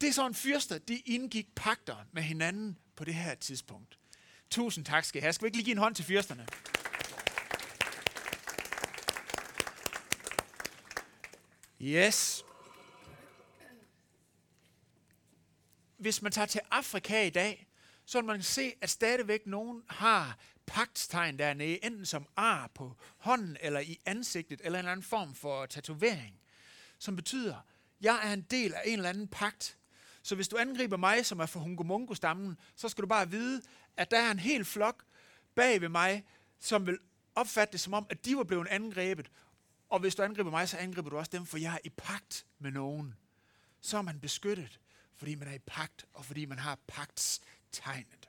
det 0.00 0.08
er 0.08 0.12
sådan, 0.12 0.34
fyrster, 0.34 0.78
de 0.78 1.02
indgik 1.06 1.46
pakter 1.54 1.96
med 2.12 2.22
hinanden 2.22 2.78
på 2.96 3.04
det 3.04 3.14
her 3.14 3.34
tidspunkt. 3.34 3.98
Tusind 4.50 4.84
tak 4.84 5.04
skal 5.04 5.18
I 5.18 5.22
have. 5.22 5.32
Skal 5.32 5.44
vi 5.44 5.46
ikke 5.46 5.56
lige 5.56 5.64
give 5.64 5.72
en 5.72 5.78
hånd 5.78 5.94
til 5.94 6.04
fyrsterne? 6.04 6.46
Yes. 11.82 12.44
Hvis 15.96 16.22
man 16.22 16.32
tager 16.32 16.46
til 16.46 16.60
Afrika 16.70 17.26
i 17.26 17.30
dag, 17.30 17.66
så 18.04 18.18
vil 18.18 18.26
man 18.26 18.42
se, 18.42 18.74
at 18.80 18.90
stadigvæk 18.90 19.46
nogen 19.46 19.82
har 19.88 20.38
pagtstegn 20.66 21.38
dernede, 21.38 21.84
enten 21.84 22.06
som 22.06 22.26
ar 22.36 22.70
på 22.74 22.96
hånden, 23.16 23.56
eller 23.60 23.80
i 23.80 24.00
ansigtet, 24.06 24.60
eller 24.64 24.78
en 24.78 24.80
eller 24.80 24.92
anden 24.92 25.04
form 25.04 25.34
for 25.34 25.66
tatovering, 25.66 26.40
som 26.98 27.16
betyder, 27.16 27.56
jeg 28.00 28.20
er 28.28 28.32
en 28.32 28.42
del 28.42 28.74
af 28.74 28.82
en 28.84 28.98
eller 28.98 29.08
anden 29.08 29.28
pagt. 29.28 29.78
Så 30.22 30.34
hvis 30.34 30.48
du 30.48 30.56
angriber 30.56 30.96
mig, 30.96 31.26
som 31.26 31.40
er 31.40 31.46
fra 31.46 31.60
Hungomungo-stammen, 31.60 32.58
så 32.76 32.88
skal 32.88 33.02
du 33.02 33.08
bare 33.08 33.30
vide, 33.30 33.62
at 33.96 34.10
der 34.10 34.18
er 34.18 34.30
en 34.30 34.38
hel 34.38 34.64
flok 34.64 35.04
bag 35.54 35.80
ved 35.80 35.88
mig, 35.88 36.24
som 36.60 36.86
vil 36.86 36.98
opfatte 37.34 37.72
det 37.72 37.80
som 37.80 37.94
om, 37.94 38.06
at 38.10 38.24
de 38.24 38.36
var 38.36 38.44
blevet 38.44 38.68
angrebet, 38.68 39.30
og 39.88 40.00
hvis 40.00 40.14
du 40.14 40.22
angriber 40.22 40.50
mig, 40.50 40.68
så 40.68 40.76
angriber 40.76 41.10
du 41.10 41.18
også 41.18 41.30
dem, 41.34 41.46
for 41.46 41.58
jeg 41.58 41.74
er 41.74 41.78
i 41.84 41.88
pagt 41.88 42.46
med 42.58 42.70
nogen. 42.70 43.14
Så 43.80 43.98
er 43.98 44.02
man 44.02 44.20
beskyttet, 44.20 44.80
fordi 45.16 45.34
man 45.34 45.48
er 45.48 45.54
i 45.54 45.58
pagt, 45.58 46.04
og 46.14 46.24
fordi 46.24 46.44
man 46.44 46.58
har 46.58 46.78
pagtstegnet. 46.86 48.28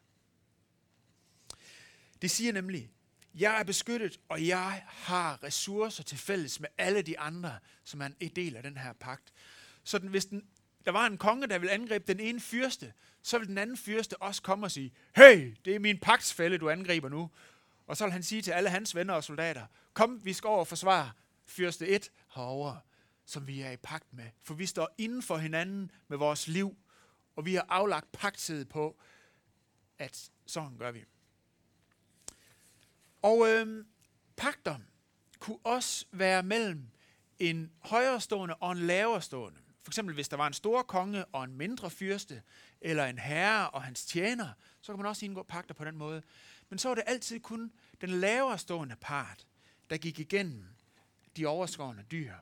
Det 2.21 2.31
siger 2.31 2.53
nemlig, 2.53 2.91
jeg 3.35 3.59
er 3.59 3.63
beskyttet, 3.63 4.19
og 4.29 4.47
jeg 4.47 4.83
har 4.87 5.43
ressourcer 5.43 6.03
til 6.03 6.17
fælles 6.17 6.59
med 6.59 6.69
alle 6.77 7.01
de 7.01 7.19
andre, 7.19 7.59
som 7.83 8.01
er 8.01 8.09
en 8.19 8.31
del 8.35 8.55
af 8.55 8.63
den 8.63 8.77
her 8.77 8.93
pagt. 8.93 9.33
Så 9.83 9.97
den, 9.97 10.09
hvis 10.09 10.25
den, 10.25 10.47
der 10.85 10.91
var 10.91 11.05
en 11.05 11.17
konge, 11.17 11.47
der 11.47 11.59
ville 11.59 11.71
angribe 11.71 12.13
den 12.13 12.19
ene 12.19 12.39
fyrste, 12.39 12.93
så 13.21 13.37
vil 13.37 13.47
den 13.47 13.57
anden 13.57 13.77
fyrste 13.77 14.21
også 14.21 14.41
komme 14.41 14.65
og 14.65 14.71
sige, 14.71 14.93
hey, 15.15 15.55
det 15.65 15.75
er 15.75 15.79
min 15.79 15.99
pagtsfælde, 15.99 16.57
du 16.57 16.69
angriber 16.69 17.09
nu. 17.09 17.29
Og 17.87 17.97
så 17.97 18.05
vil 18.05 18.11
han 18.11 18.23
sige 18.23 18.41
til 18.41 18.51
alle 18.51 18.69
hans 18.69 18.95
venner 18.95 19.13
og 19.13 19.23
soldater, 19.23 19.65
kom, 19.93 20.25
vi 20.25 20.33
skal 20.33 20.47
over 20.47 20.59
og 20.59 20.67
forsvare 20.67 21.11
fyrste 21.50 21.88
1 21.88 22.12
herovre, 22.36 22.79
som 23.25 23.48
vi 23.48 23.62
er 23.62 23.72
i 23.72 23.77
pagt 23.77 24.13
med. 24.13 24.25
For 24.44 24.53
vi 24.53 24.65
står 24.65 24.96
inden 24.98 25.22
for 25.22 25.38
hinanden 25.38 25.91
med 26.08 26.18
vores 26.18 26.48
liv, 26.48 26.77
og 27.36 27.46
vi 27.46 27.56
har 27.56 27.65
aflagt 27.70 28.12
pagtid 28.12 28.65
på, 28.65 29.00
at 29.98 30.32
sådan 30.46 30.77
gør 30.77 30.91
vi. 30.91 31.03
Og 33.22 33.48
øh, 33.48 33.86
pagter 34.38 34.79
kunne 35.39 35.60
også 35.63 36.06
være 36.12 36.44
mellem 36.44 36.89
en 37.39 37.72
højrestående 37.79 38.56
og 38.56 38.72
en 38.72 38.77
laverstående. 38.77 39.60
For 39.84 39.91
eksempel 39.91 40.15
hvis 40.15 40.29
der 40.29 40.38
var 40.38 40.48
en 40.48 40.53
stor 40.53 40.82
konge 40.82 41.25
og 41.25 41.44
en 41.44 41.56
mindre 41.56 41.89
fyrste, 41.89 42.41
eller 42.82 43.06
en 43.06 43.18
herre 43.18 43.70
og 43.70 43.84
hans 43.84 44.06
tjener, 44.06 44.50
så 44.82 44.91
kan 44.91 44.98
man 44.98 45.06
også 45.06 45.25
indgå 45.25 45.44
pagter 45.44 45.74
på 45.74 45.86
den 45.86 45.98
måde. 45.98 46.22
Men 46.70 46.79
så 46.79 46.88
var 46.88 46.96
det 46.96 47.03
altid 47.08 47.39
kun 47.39 47.72
den 48.01 48.10
lavere 48.10 48.58
stående 48.58 48.96
part, 49.01 49.48
der 49.89 49.98
gik 49.98 50.20
igennem 50.20 50.65
de 51.39 51.48
overskårende 51.48 52.03
dyr, 52.03 52.34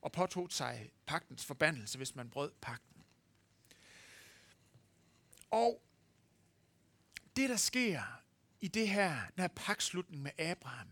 og 0.00 0.12
påtog 0.12 0.52
sig 0.52 0.92
pagtens 1.06 1.44
forbandelse, 1.44 1.98
hvis 1.98 2.14
man 2.14 2.30
brød 2.30 2.52
pagten. 2.60 3.04
Og 5.50 5.82
det, 7.36 7.48
der 7.48 7.56
sker 7.56 8.02
i 8.60 8.68
det 8.68 8.88
her, 8.88 9.16
den 9.36 9.40
her 9.40 9.48
pagtslutning 9.48 10.22
med 10.22 10.30
Abraham, 10.38 10.88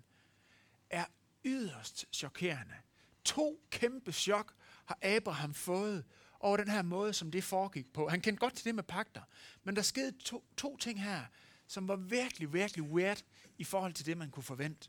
er 0.91 1.05
yderst 1.45 2.05
chokerende. 2.13 2.75
To 3.25 3.61
kæmpe 3.71 4.13
chok 4.13 4.55
har 4.85 4.99
Abraham 5.03 5.55
fået 5.55 6.05
over 6.41 6.57
den 6.57 6.69
her 6.69 6.83
måde, 6.83 7.13
som 7.13 7.31
det 7.31 7.45
foregik 7.45 7.93
på. 7.93 8.09
Han 8.09 8.21
kendte 8.21 8.41
godt 8.41 8.55
til 8.55 8.65
det 8.65 8.75
med 8.75 8.83
pagter, 8.83 9.23
men 9.65 9.77
der 9.77 9.83
skete 9.83 10.19
to, 10.19 10.45
to 10.57 10.77
ting 10.77 11.03
her, 11.03 11.25
som 11.67 11.89
var 11.89 11.97
virkelig, 11.97 12.53
virkelig 12.53 12.85
weird 12.85 13.23
i 13.59 13.65
forhold 13.65 13.95
til 13.95 14.07
det, 14.07 14.17
man 14.17 14.31
kunne 14.31 14.43
forvente. 14.43 14.89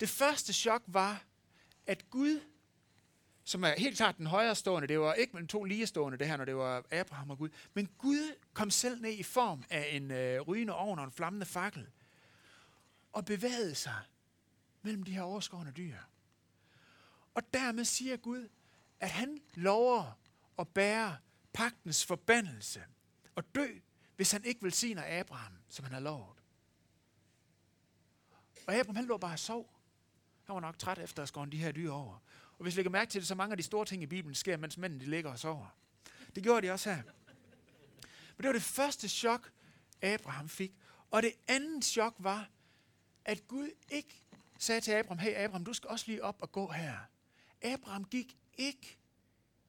Det 0.00 0.08
første 0.08 0.52
chok 0.52 0.82
var, 0.86 1.24
at 1.86 2.10
Gud, 2.10 2.40
som 3.44 3.64
er 3.64 3.74
helt 3.78 3.96
klart 3.96 4.18
den 4.18 4.26
højere 4.26 4.54
stående, 4.54 4.88
det 4.88 5.00
var 5.00 5.14
ikke 5.14 5.32
mellem 5.32 5.48
to 5.48 5.64
ligestående 5.64 6.18
det 6.18 6.26
her, 6.26 6.36
når 6.36 6.44
det 6.44 6.56
var 6.56 6.84
Abraham 6.90 7.30
og 7.30 7.38
Gud, 7.38 7.48
men 7.74 7.88
Gud 7.98 8.36
kom 8.52 8.70
selv 8.70 9.00
ned 9.00 9.12
i 9.12 9.22
form 9.22 9.64
af 9.70 9.88
en 9.96 10.10
øh, 10.10 10.40
rygende 10.40 10.74
ovn 10.74 10.98
og 10.98 11.04
en 11.04 11.12
flammende 11.12 11.46
fakkel, 11.46 11.86
og 13.12 13.24
bevægede 13.24 13.74
sig 13.74 14.00
mellem 14.82 15.02
de 15.02 15.12
her 15.12 15.22
overskårende 15.22 15.72
dyr. 15.72 15.96
Og 17.34 17.42
dermed 17.54 17.84
siger 17.84 18.16
Gud, 18.16 18.48
at 19.00 19.10
han 19.10 19.40
lover 19.54 20.18
at 20.58 20.68
bære 20.68 21.16
pagtens 21.52 22.06
forbandelse 22.06 22.84
og 23.34 23.54
dø, 23.54 23.66
hvis 24.16 24.32
han 24.32 24.44
ikke 24.44 24.62
velsigner 24.62 25.20
Abraham, 25.20 25.52
som 25.68 25.84
han 25.84 25.92
har 25.92 26.00
lovet. 26.00 26.36
Og 28.66 28.74
Abraham 28.74 28.96
han 28.96 29.04
lå 29.04 29.16
bare 29.16 29.32
og 29.32 29.38
sov. 29.38 29.79
Han 30.50 30.54
var 30.54 30.60
nok 30.60 30.78
træt 30.78 30.98
efter 30.98 31.22
at 31.22 31.28
skåre 31.28 31.46
de 31.46 31.56
her 31.56 31.72
dyr 31.72 31.90
over. 31.90 32.14
Og 32.58 32.62
hvis 32.62 32.76
vi 32.76 32.78
lægger 32.78 32.90
mærke 32.90 33.10
til 33.10 33.20
det, 33.20 33.28
så 33.28 33.34
mange 33.34 33.52
af 33.52 33.56
de 33.56 33.62
store 33.62 33.84
ting 33.84 34.02
i 34.02 34.06
Bibelen 34.06 34.34
sker, 34.34 34.56
mens 34.56 34.78
mændene 34.78 35.04
de 35.04 35.10
ligger 35.10 35.30
og 35.30 35.38
sover. 35.38 35.76
Det 36.34 36.42
gjorde 36.42 36.66
de 36.66 36.72
også 36.72 36.94
her. 36.94 37.02
Men 38.36 38.42
det 38.42 38.46
var 38.46 38.52
det 38.52 38.62
første 38.62 39.08
chok, 39.08 39.50
Abraham 40.02 40.48
fik. 40.48 40.72
Og 41.10 41.22
det 41.22 41.32
andet 41.48 41.84
chok 41.84 42.14
var, 42.18 42.48
at 43.24 43.48
Gud 43.48 43.70
ikke 43.88 44.26
sagde 44.58 44.80
til 44.80 44.92
Abraham, 44.92 45.18
hey 45.18 45.34
Abraham, 45.34 45.64
du 45.64 45.72
skal 45.72 45.90
også 45.90 46.04
lige 46.08 46.24
op 46.24 46.36
og 46.40 46.52
gå 46.52 46.70
her. 46.70 46.96
Abraham 47.62 48.04
gik 48.04 48.36
ikke 48.54 48.98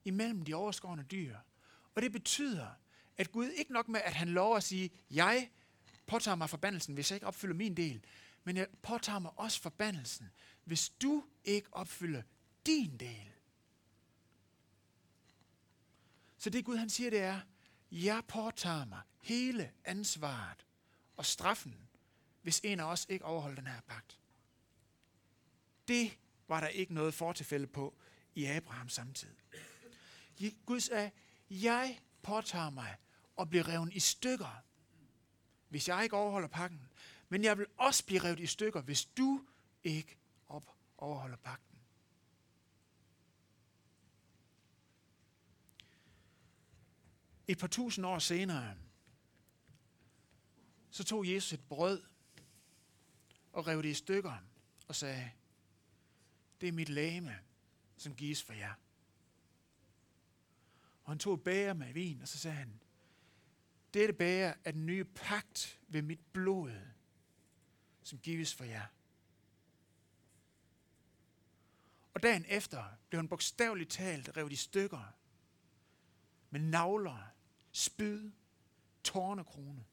imellem 0.04 0.44
de 0.44 0.54
overskårende 0.54 1.04
dyr. 1.04 1.36
Og 1.94 2.02
det 2.02 2.12
betyder, 2.12 2.66
at 3.16 3.32
Gud 3.32 3.48
ikke 3.48 3.72
nok 3.72 3.88
med, 3.88 4.00
at 4.04 4.14
han 4.14 4.28
lover 4.28 4.56
at 4.56 4.62
sige, 4.62 4.90
jeg 5.10 5.48
påtager 6.06 6.34
mig 6.34 6.50
forbandelsen, 6.50 6.94
hvis 6.94 7.10
jeg 7.10 7.16
ikke 7.16 7.26
opfylder 7.26 7.54
min 7.54 7.76
del, 7.76 8.04
men 8.44 8.56
jeg 8.56 8.66
påtager 8.82 9.18
mig 9.18 9.30
også 9.36 9.60
forbandelsen, 9.60 10.30
hvis 10.64 10.88
du 10.88 11.24
ikke 11.44 11.68
opfylder 11.72 12.22
din 12.66 12.96
del. 12.96 13.32
Så 16.38 16.50
det 16.50 16.64
Gud 16.64 16.76
han 16.76 16.90
siger, 16.90 17.10
det 17.10 17.20
er, 17.20 17.40
jeg 17.92 18.22
påtager 18.28 18.84
mig 18.84 19.00
hele 19.20 19.72
ansvaret 19.84 20.66
og 21.16 21.26
straffen, 21.26 21.88
hvis 22.42 22.60
en 22.64 22.80
af 22.80 22.84
os 22.84 23.06
ikke 23.08 23.24
overholder 23.24 23.56
den 23.56 23.66
her 23.66 23.80
pagt. 23.80 24.18
Det 25.88 26.18
var 26.48 26.60
der 26.60 26.68
ikke 26.68 26.94
noget 26.94 27.14
fortilfælde 27.14 27.66
på 27.66 27.94
i 28.34 28.44
Abrahams 28.44 28.92
samtid. 28.92 29.34
Gud 30.66 30.80
sagde, 30.80 31.10
jeg 31.50 32.00
påtager 32.22 32.70
mig 32.70 32.96
at 33.38 33.50
blive 33.50 33.62
revet 33.62 33.92
i 33.92 34.00
stykker, 34.00 34.62
hvis 35.68 35.88
jeg 35.88 36.02
ikke 36.02 36.16
overholder 36.16 36.48
pakken. 36.48 36.88
Men 37.28 37.44
jeg 37.44 37.58
vil 37.58 37.66
også 37.76 38.04
blive 38.06 38.24
revet 38.24 38.40
i 38.40 38.46
stykker, 38.46 38.80
hvis 38.80 39.04
du 39.04 39.44
ikke 39.84 40.16
op 40.52 40.76
overholder 40.98 41.36
pakten. 41.36 41.78
Et 47.48 47.58
par 47.58 47.66
tusind 47.66 48.06
år 48.06 48.18
senere, 48.18 48.76
så 50.90 51.04
tog 51.04 51.28
Jesus 51.28 51.52
et 51.52 51.68
brød 51.68 52.02
og 53.52 53.66
rev 53.66 53.82
det 53.82 53.88
i 53.88 53.94
stykker 53.94 54.36
og 54.88 54.96
sagde, 54.96 55.30
det 56.60 56.68
er 56.68 56.72
mit 56.72 56.88
læme, 56.88 57.38
som 57.96 58.14
gives 58.14 58.42
for 58.42 58.52
jer. 58.52 58.74
han 61.06 61.18
tog 61.18 61.34
et 61.34 61.42
bæger 61.42 61.74
med 61.74 61.92
vin, 61.92 62.22
og 62.22 62.28
så 62.28 62.38
sagde 62.38 62.56
han, 62.56 62.80
dette 63.94 64.14
bæger 64.14 64.54
er 64.64 64.70
den 64.72 64.86
nye 64.86 65.04
pagt 65.04 65.80
ved 65.88 66.02
mit 66.02 66.20
blod, 66.32 66.72
som 68.02 68.18
gives 68.18 68.54
for 68.54 68.64
jer. 68.64 68.86
Og 72.14 72.22
dagen 72.22 72.44
efter 72.48 72.84
blev 73.08 73.18
han 73.18 73.28
bogstaveligt 73.28 73.90
talt 73.90 74.36
revet 74.36 74.52
i 74.52 74.56
stykker 74.56 75.12
med 76.50 76.60
navler, 76.60 77.32
spyd, 77.72 78.30
tårnekrone, 79.04 79.84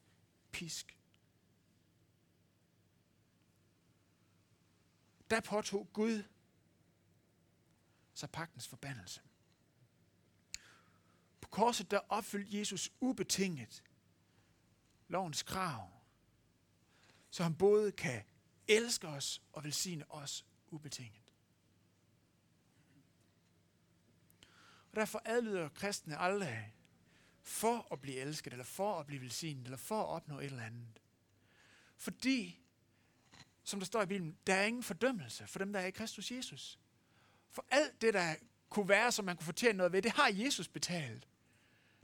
pisk. 0.52 0.98
Der 5.30 5.40
påtog 5.40 5.88
Gud 5.92 6.22
sig 8.14 8.30
pagtens 8.30 8.68
forbandelse. 8.68 9.20
På 11.40 11.48
korset 11.48 11.90
der 11.90 12.00
opfyldte 12.08 12.58
Jesus 12.58 12.92
ubetinget 13.00 13.84
lovens 15.08 15.42
krav, 15.42 15.90
så 17.30 17.42
han 17.42 17.54
både 17.54 17.92
kan 17.92 18.24
elske 18.68 19.08
os 19.08 19.42
og 19.52 19.64
velsigne 19.64 20.10
os 20.10 20.46
ubetinget. 20.70 21.29
Og 24.90 24.96
derfor 24.96 25.22
adlyder 25.24 25.68
kristne 25.68 26.18
aldrig 26.18 26.74
for 27.42 27.88
at 27.92 28.00
blive 28.00 28.16
elsket, 28.16 28.52
eller 28.52 28.64
for 28.64 29.00
at 29.00 29.06
blive 29.06 29.20
velsignet, 29.20 29.64
eller 29.64 29.76
for 29.76 30.02
at 30.02 30.06
opnå 30.06 30.38
et 30.38 30.44
eller 30.44 30.62
andet. 30.62 31.00
Fordi, 31.96 32.60
som 33.64 33.80
der 33.80 33.86
står 33.86 34.02
i 34.02 34.06
Bibelen, 34.06 34.36
der 34.46 34.54
er 34.54 34.64
ingen 34.64 34.82
fordømmelse 34.82 35.46
for 35.46 35.58
dem, 35.58 35.72
der 35.72 35.80
er 35.80 35.86
i 35.86 35.90
Kristus 35.90 36.30
Jesus. 36.30 36.78
For 37.50 37.66
alt 37.70 38.02
det, 38.02 38.14
der 38.14 38.34
kunne 38.68 38.88
være, 38.88 39.12
som 39.12 39.24
man 39.24 39.36
kunne 39.36 39.44
fortjene 39.44 39.76
noget 39.76 39.92
ved, 39.92 40.02
det 40.02 40.12
har 40.12 40.30
Jesus 40.34 40.68
betalt. 40.68 41.28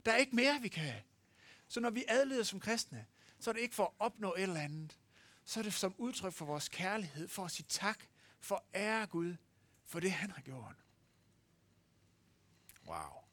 Der 0.05 0.11
er 0.11 0.17
ikke 0.17 0.35
mere, 0.35 0.61
vi 0.61 0.67
kan. 0.67 0.93
Så 1.67 1.79
når 1.79 1.89
vi 1.89 2.05
adlyder 2.07 2.43
som 2.43 2.59
kristne, 2.59 3.05
så 3.39 3.49
er 3.49 3.53
det 3.53 3.61
ikke 3.61 3.75
for 3.75 3.83
at 3.83 3.93
opnå 3.99 4.33
et 4.33 4.41
eller 4.41 4.61
andet. 4.61 4.97
Så 5.45 5.59
er 5.59 5.63
det 5.63 5.73
som 5.73 5.95
udtryk 5.97 6.33
for 6.33 6.45
vores 6.45 6.69
kærlighed, 6.69 7.27
for 7.27 7.45
at 7.45 7.51
sige 7.51 7.65
tak, 7.69 8.03
for 8.39 8.55
at 8.55 8.81
ære 8.81 9.07
Gud, 9.07 9.35
for 9.85 9.99
det 9.99 10.11
han 10.11 10.31
har 10.31 10.41
gjort. 10.41 10.75
Wow. 12.87 13.23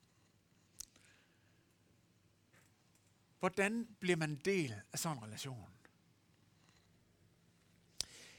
Hvordan 3.39 3.89
bliver 4.01 4.17
man 4.17 4.37
del 4.37 4.81
af 4.93 4.99
sådan 4.99 5.19
en 5.19 5.25
relation? 5.25 5.71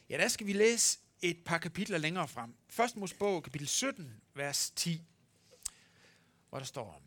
Ja, 0.09 0.17
der 0.17 0.27
skal 0.27 0.47
vi 0.47 0.53
læse 0.53 0.99
et 1.21 1.43
par 1.45 1.57
kapitler 1.57 1.97
længere 1.97 2.27
frem. 2.27 2.55
Først 2.69 2.95
Mosebog, 2.95 3.43
kapitel 3.43 3.67
17, 3.67 4.21
vers 4.33 4.69
10, 4.69 5.01
hvor 6.49 6.59
der 6.59 6.65
står, 6.65 7.01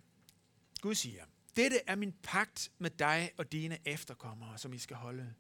Gud 0.81 0.95
siger, 0.95 1.25
dette 1.57 1.81
er 1.87 1.95
min 1.95 2.13
pagt 2.13 2.71
med 2.79 2.91
dig 2.91 3.31
og 3.37 3.53
dine 3.53 3.79
efterkommere, 3.85 4.59
som 4.59 4.73
I 4.73 4.79
skal 4.79 4.97
holde. 4.97 5.35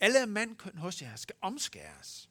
Alle 0.00 0.26
mandkøn 0.26 0.78
hos 0.78 1.02
jer 1.02 1.16
skal 1.16 1.36
omskæres. 1.40 2.30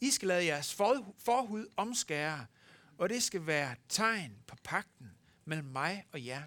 I 0.00 0.10
skal 0.10 0.28
lade 0.28 0.44
jeres 0.44 0.74
forhud 0.74 1.72
omskære, 1.76 2.46
og 3.02 3.08
det 3.08 3.22
skal 3.22 3.46
være 3.46 3.76
tegn 3.88 4.42
på 4.46 4.56
pakten 4.64 5.16
mellem 5.44 5.66
mig 5.66 6.06
og 6.12 6.26
jer. 6.26 6.42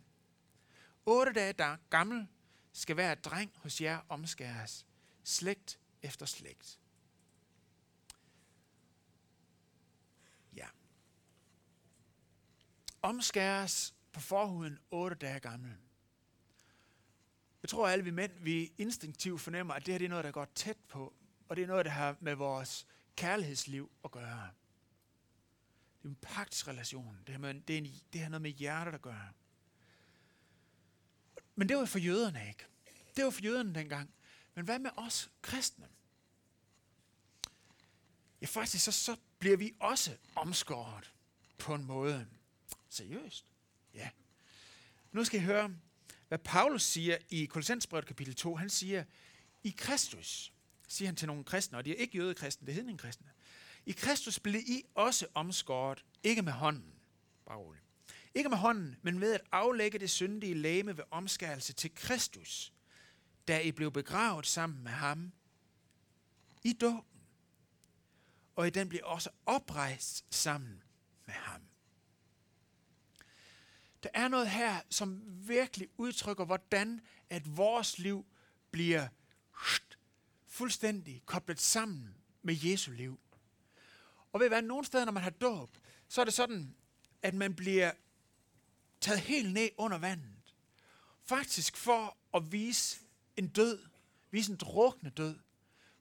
Otte 1.06 1.34
dage 1.34 1.54
der 1.54 1.78
gammel 1.90 2.28
skal 2.72 2.98
være 2.98 3.16
dreng 3.16 3.52
hos 3.56 3.82
jer 3.82 4.00
omskæres, 4.10 4.86
slægt 5.24 5.80
efter 6.02 6.26
slægt. 6.26 6.80
Ja. 10.56 10.68
Omskæres 13.02 13.96
på 14.12 14.20
forhuden 14.20 14.80
otte 14.92 15.16
dage 15.16 15.40
gammel. 15.40 15.78
Jeg 17.62 17.70
tror, 17.70 17.88
at 17.88 17.94
alle 17.94 18.04
vi 18.04 18.12
mænd, 18.12 18.32
vi 18.40 18.74
instinktivt 18.78 19.42
fornemmer, 19.42 19.74
at 19.74 19.86
det 19.86 19.94
her 19.94 19.98
det 19.98 20.06
er 20.06 20.10
noget, 20.10 20.26
der 20.26 20.32
går 20.32 20.46
tæt 20.46 20.78
på, 20.88 21.14
og 21.48 21.56
det 21.56 21.64
er 21.64 21.68
noget, 21.68 21.86
der 21.86 21.92
har 21.92 22.18
med 22.20 22.36
vores 22.36 22.88
kærlighedsliv 23.16 23.92
at 24.04 24.12
gøre. 24.12 24.52
Det 26.06 26.12
er 26.12 26.16
en 26.16 26.36
pagtsrelation. 26.36 27.18
Det 27.28 27.40
med, 27.40 27.54
det, 27.54 27.74
er 27.74 27.78
en, 27.78 27.94
det 28.14 28.22
har 28.22 28.30
noget 28.30 28.42
med 28.42 28.52
hjertet 28.52 28.94
at 28.94 29.02
gøre. 29.02 29.30
Men 31.56 31.70
det 31.70 31.78
var 31.78 31.86
for 31.86 32.00
jøderne 32.00 32.48
ikke. 32.48 32.66
Det 33.16 33.24
var 33.24 33.30
for 33.30 33.42
jøderne 33.42 33.76
dengang. 33.76 34.14
Men 34.56 34.66
hvad 34.66 34.80
med 34.80 34.90
os 34.96 35.32
kristne? 35.42 35.88
Ja, 38.42 38.46
faktisk 38.46 38.86
så, 38.86 38.92
så 38.92 39.16
bliver 39.40 39.58
vi 39.58 39.74
også 39.80 40.18
omskåret 40.36 41.14
på 41.58 41.76
en 41.76 41.86
måde. 41.86 42.28
Seriøst? 42.90 43.46
Ja. 43.94 44.10
Nu 45.12 45.24
skal 45.24 45.40
I 45.40 45.44
høre, 45.44 45.76
hvad 46.28 46.40
Paulus 46.40 46.84
siger 46.84 47.18
i 47.30 47.46
Kolossensbrevet 47.46 48.06
kapitel 48.06 48.36
2. 48.36 48.56
Han 48.56 48.70
siger, 48.70 49.04
i 49.64 49.76
Kristus, 49.78 50.54
siger 50.88 51.08
han 51.08 51.16
til 51.16 51.28
nogle 51.28 51.44
kristne, 51.44 51.78
og 51.78 51.86
de 51.86 51.92
er 51.92 51.96
ikke 51.96 52.18
jødekristne, 52.18 52.68
det 52.68 52.90
er 52.90 52.98
kristne. 52.98 53.35
I 53.86 53.92
Kristus 53.92 54.40
blev 54.40 54.62
I 54.62 54.84
også 54.96 55.28
omskåret, 55.34 56.06
ikke 56.24 56.42
med 56.42 56.54
hånden, 56.54 56.94
bare 57.46 57.58
roligt. 57.58 57.84
Ikke 58.36 58.50
med 58.50 58.58
hånden, 58.58 58.96
men 59.02 59.22
ved 59.22 59.34
at 59.34 59.42
aflægge 59.52 60.00
det 60.00 60.10
syndige 60.10 60.54
læme 60.54 60.98
ved 60.98 61.04
omskærelse 61.12 61.74
til 61.74 61.96
Kristus, 61.96 62.74
da 63.48 63.60
I 63.60 63.72
blev 63.72 63.92
begravet 63.92 64.46
sammen 64.46 64.84
med 64.84 64.92
ham 64.92 65.32
i 66.64 66.74
dåben. 66.74 67.22
Og 68.56 68.68
i 68.68 68.70
den 68.70 68.90
blev 68.90 69.02
også 69.04 69.30
oprejst 69.46 70.26
sammen 70.30 70.84
med 71.26 71.34
ham. 71.34 71.62
Der 74.04 74.10
er 74.14 74.28
noget 74.28 74.50
her, 74.50 74.82
som 74.90 75.22
virkelig 75.48 75.88
udtrykker, 75.98 76.46
hvordan 76.46 77.02
at 77.30 77.58
vores 77.58 78.00
liv 78.00 78.26
bliver 78.72 79.08
fuldstændig 80.48 81.22
koblet 81.26 81.60
sammen 81.60 82.16
med 82.42 82.56
Jesu 82.64 82.92
liv. 82.92 83.20
Og 84.36 84.42
ved 84.42 84.48
hvad, 84.48 84.62
nogle 84.62 84.86
steder, 84.86 85.06
når 85.06 85.12
man 85.12 85.24
har 85.24 85.30
dåb, 85.30 85.78
så 86.08 86.22
er 86.22 86.26
det 86.26 86.34
sådan, 86.34 86.76
at 87.22 87.34
man 87.34 87.56
bliver 87.56 87.92
taget 89.02 89.20
helt 89.20 89.54
ned 89.54 89.70
under 89.78 89.98
vandet. 89.98 90.56
Faktisk 91.24 91.78
for 91.78 92.18
at 92.34 92.52
vise 92.52 93.00
en 93.38 93.48
død, 93.48 93.86
vise 94.32 94.52
en 94.52 94.58
drukne 94.58 95.10
død. 95.10 95.40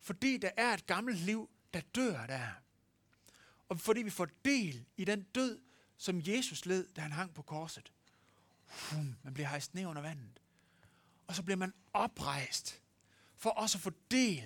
Fordi 0.00 0.36
der 0.36 0.50
er 0.56 0.74
et 0.74 0.86
gammelt 0.86 1.18
liv, 1.18 1.50
der 1.74 1.80
dør 1.80 2.26
der. 2.26 2.48
Og 3.68 3.80
fordi 3.80 4.02
vi 4.02 4.10
får 4.10 4.28
del 4.44 4.84
i 4.96 5.04
den 5.04 5.22
død, 5.22 5.60
som 5.96 6.22
Jesus 6.26 6.66
led, 6.66 6.88
da 6.96 7.00
han 7.00 7.12
hang 7.12 7.34
på 7.34 7.42
korset. 7.42 7.92
Hum, 8.64 9.16
man 9.22 9.34
bliver 9.34 9.48
hejst 9.48 9.74
ned 9.74 9.86
under 9.86 10.02
vandet. 10.02 10.40
Og 11.26 11.34
så 11.34 11.42
bliver 11.42 11.58
man 11.58 11.72
oprejst 11.92 12.82
for 13.36 13.50
også 13.50 13.78
at 13.78 13.82
få 13.82 13.92
del 14.10 14.44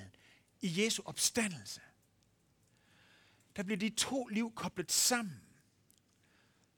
i 0.60 0.84
Jesu 0.84 1.02
opstandelse. 1.04 1.80
Der 3.58 3.64
bliver 3.64 3.78
de 3.78 3.88
to 3.88 4.26
liv 4.26 4.52
koblet 4.54 4.92
sammen. 4.92 5.40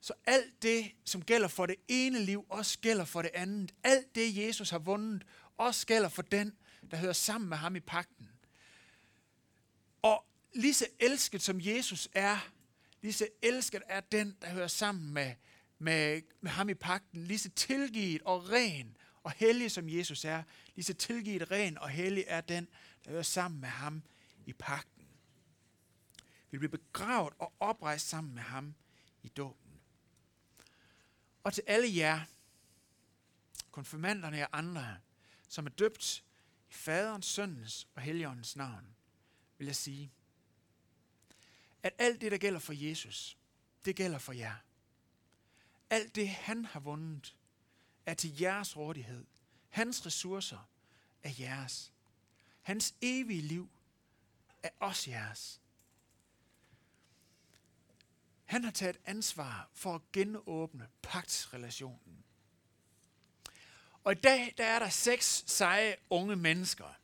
Så 0.00 0.12
alt 0.26 0.62
det, 0.62 0.92
som 1.04 1.22
gælder 1.22 1.48
for 1.48 1.66
det 1.66 1.76
ene 1.88 2.24
liv, 2.24 2.46
også 2.48 2.78
gælder 2.78 3.04
for 3.04 3.22
det 3.22 3.30
andet. 3.34 3.74
Alt 3.84 4.14
det, 4.14 4.36
Jesus 4.36 4.70
har 4.70 4.78
vundet, 4.78 5.26
også 5.56 5.86
gælder 5.86 6.08
for 6.08 6.22
den, 6.22 6.56
der 6.90 6.96
hører 6.96 7.12
sammen 7.12 7.48
med 7.48 7.56
ham 7.56 7.76
i 7.76 7.80
pakten. 7.80 8.28
Og 10.02 10.24
lige 10.54 10.74
så 10.74 10.86
elsket 11.00 11.42
som 11.42 11.60
Jesus 11.60 12.08
er, 12.12 12.48
lige 13.02 13.12
så 13.12 13.28
elsket 13.42 13.82
er 13.88 14.00
den, 14.00 14.36
der 14.42 14.48
hører 14.48 14.68
sammen 14.68 15.14
med, 15.14 15.34
med, 15.78 16.22
med 16.40 16.50
ham 16.50 16.68
i 16.68 16.74
pakten. 16.74 17.24
Lige 17.24 17.38
så 17.38 17.50
tilgivet 17.50 18.22
og 18.22 18.50
ren 18.50 18.96
og 19.22 19.30
hellig 19.36 19.70
som 19.70 19.88
Jesus 19.88 20.24
er, 20.24 20.42
lige 20.74 20.84
så 20.84 20.94
tilgivet, 20.94 21.50
ren 21.50 21.78
og 21.78 21.88
hellig 21.88 22.24
er 22.26 22.40
den, 22.40 22.68
der 23.04 23.10
hører 23.10 23.22
sammen 23.22 23.60
med 23.60 23.68
ham 23.68 24.02
i 24.46 24.52
pakten. 24.52 24.89
Vi 26.50 26.58
bliver 26.58 26.70
begravet 26.70 27.34
og 27.38 27.52
oprejst 27.60 28.08
sammen 28.08 28.34
med 28.34 28.42
ham 28.42 28.74
i 29.22 29.28
dåben. 29.28 29.80
Og 31.44 31.52
til 31.52 31.64
alle 31.66 31.96
jer, 31.96 32.20
konfirmanderne 33.70 34.42
og 34.42 34.58
andre, 34.58 34.98
som 35.48 35.66
er 35.66 35.70
døbt 35.70 36.24
i 36.70 36.72
faderens, 36.72 37.26
søndens 37.26 37.88
og 37.94 38.02
helligåndens 38.02 38.56
navn, 38.56 38.96
vil 39.58 39.66
jeg 39.66 39.76
sige, 39.76 40.12
at 41.82 41.92
alt 41.98 42.20
det, 42.20 42.32
der 42.32 42.38
gælder 42.38 42.60
for 42.60 42.72
Jesus, 42.72 43.38
det 43.84 43.96
gælder 43.96 44.18
for 44.18 44.32
jer. 44.32 44.54
Alt 45.90 46.14
det, 46.14 46.28
han 46.28 46.64
har 46.64 46.80
vundet, 46.80 47.36
er 48.06 48.14
til 48.14 48.40
jeres 48.40 48.76
rådighed. 48.76 49.26
Hans 49.68 50.06
ressourcer 50.06 50.68
er 51.22 51.32
jeres. 51.38 51.92
Hans 52.62 52.94
evige 53.00 53.42
liv 53.42 53.70
er 54.62 54.70
også 54.80 55.10
jeres. 55.10 55.60
Han 58.50 58.64
har 58.64 58.70
taget 58.70 58.96
ansvar 59.04 59.70
for 59.74 59.94
at 59.94 60.00
genåbne 60.12 60.88
pagtsrelationen. 61.02 62.24
Og 64.04 64.12
i 64.12 64.14
dag 64.14 64.54
der 64.58 64.64
er 64.64 64.78
der 64.78 64.88
seks 64.88 65.44
seje 65.46 65.96
unge 66.10 66.36
mennesker, 66.36 66.98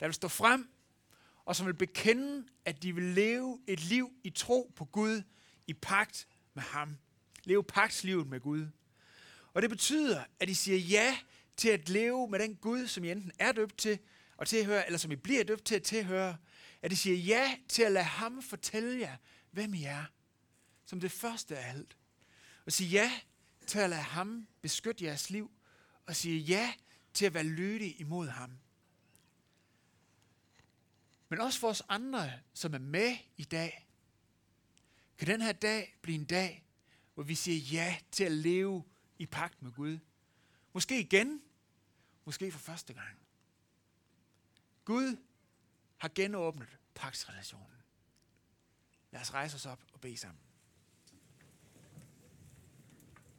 der 0.00 0.06
vil 0.06 0.14
stå 0.14 0.28
frem 0.28 0.70
og 1.44 1.56
som 1.56 1.66
vil 1.66 1.74
bekende, 1.74 2.48
at 2.64 2.82
de 2.82 2.94
vil 2.94 3.04
leve 3.04 3.60
et 3.66 3.80
liv 3.80 4.12
i 4.24 4.30
tro 4.30 4.72
på 4.76 4.84
Gud 4.84 5.22
i 5.66 5.74
pagt 5.74 6.28
med 6.54 6.62
ham. 6.62 6.96
Leve 7.44 7.64
pagtslivet 7.64 8.26
med 8.26 8.40
Gud. 8.40 8.66
Og 9.54 9.62
det 9.62 9.70
betyder, 9.70 10.24
at 10.40 10.48
de 10.48 10.54
siger 10.54 10.78
ja 10.78 11.18
til 11.56 11.68
at 11.68 11.88
leve 11.88 12.28
med 12.28 12.38
den 12.38 12.56
Gud, 12.56 12.86
som 12.86 13.04
I 13.04 13.10
enten 13.10 13.32
er 13.38 13.52
døbt 13.52 13.78
til 13.78 13.98
og 14.36 14.46
tilhøre, 14.46 14.86
eller 14.86 14.98
som 14.98 15.12
I 15.12 15.16
bliver 15.16 15.44
døbt 15.44 15.64
til 15.64 15.74
at 15.74 15.82
tilhøre. 15.82 16.36
At 16.82 16.90
de 16.90 16.96
siger 16.96 17.16
ja 17.16 17.56
til 17.68 17.82
at 17.82 17.92
lade 17.92 18.04
ham 18.04 18.42
fortælle 18.42 19.00
jer, 19.00 19.16
hvem 19.50 19.74
I 19.74 19.84
er. 19.84 20.04
Som 20.92 21.00
det 21.00 21.12
første 21.12 21.58
af 21.58 21.70
alt. 21.70 21.96
Og 22.66 22.72
sige 22.72 22.90
ja 22.90 23.20
til 23.66 23.78
at 23.78 23.90
lade 23.90 24.02
ham 24.02 24.48
beskytte 24.60 25.04
jeres 25.04 25.30
liv. 25.30 25.50
Og 26.06 26.16
sige 26.16 26.38
ja 26.38 26.74
til 27.14 27.26
at 27.26 27.34
være 27.34 27.44
lydige 27.44 27.92
imod 27.92 28.28
ham. 28.28 28.58
Men 31.28 31.40
også 31.40 31.60
for 31.60 31.68
os 31.68 31.82
andre, 31.88 32.32
som 32.54 32.74
er 32.74 32.78
med 32.78 33.16
i 33.36 33.44
dag, 33.44 33.88
kan 35.18 35.28
den 35.28 35.42
her 35.42 35.52
dag 35.52 35.98
blive 36.02 36.14
en 36.18 36.24
dag, 36.24 36.64
hvor 37.14 37.22
vi 37.22 37.34
siger 37.34 37.58
ja 37.58 37.98
til 38.10 38.24
at 38.24 38.32
leve 38.32 38.84
i 39.18 39.26
pagt 39.26 39.62
med 39.62 39.72
Gud. 39.72 39.98
Måske 40.72 41.00
igen, 41.00 41.42
måske 42.24 42.52
for 42.52 42.58
første 42.58 42.92
gang. 42.94 43.18
Gud 44.84 45.16
har 45.96 46.10
genåbnet 46.14 46.78
pagtsrelationen. 46.94 47.82
Lad 49.10 49.20
os 49.20 49.34
rejse 49.34 49.54
os 49.54 49.66
op 49.66 49.84
og 49.92 50.00
bede 50.00 50.16
sammen. 50.16 50.51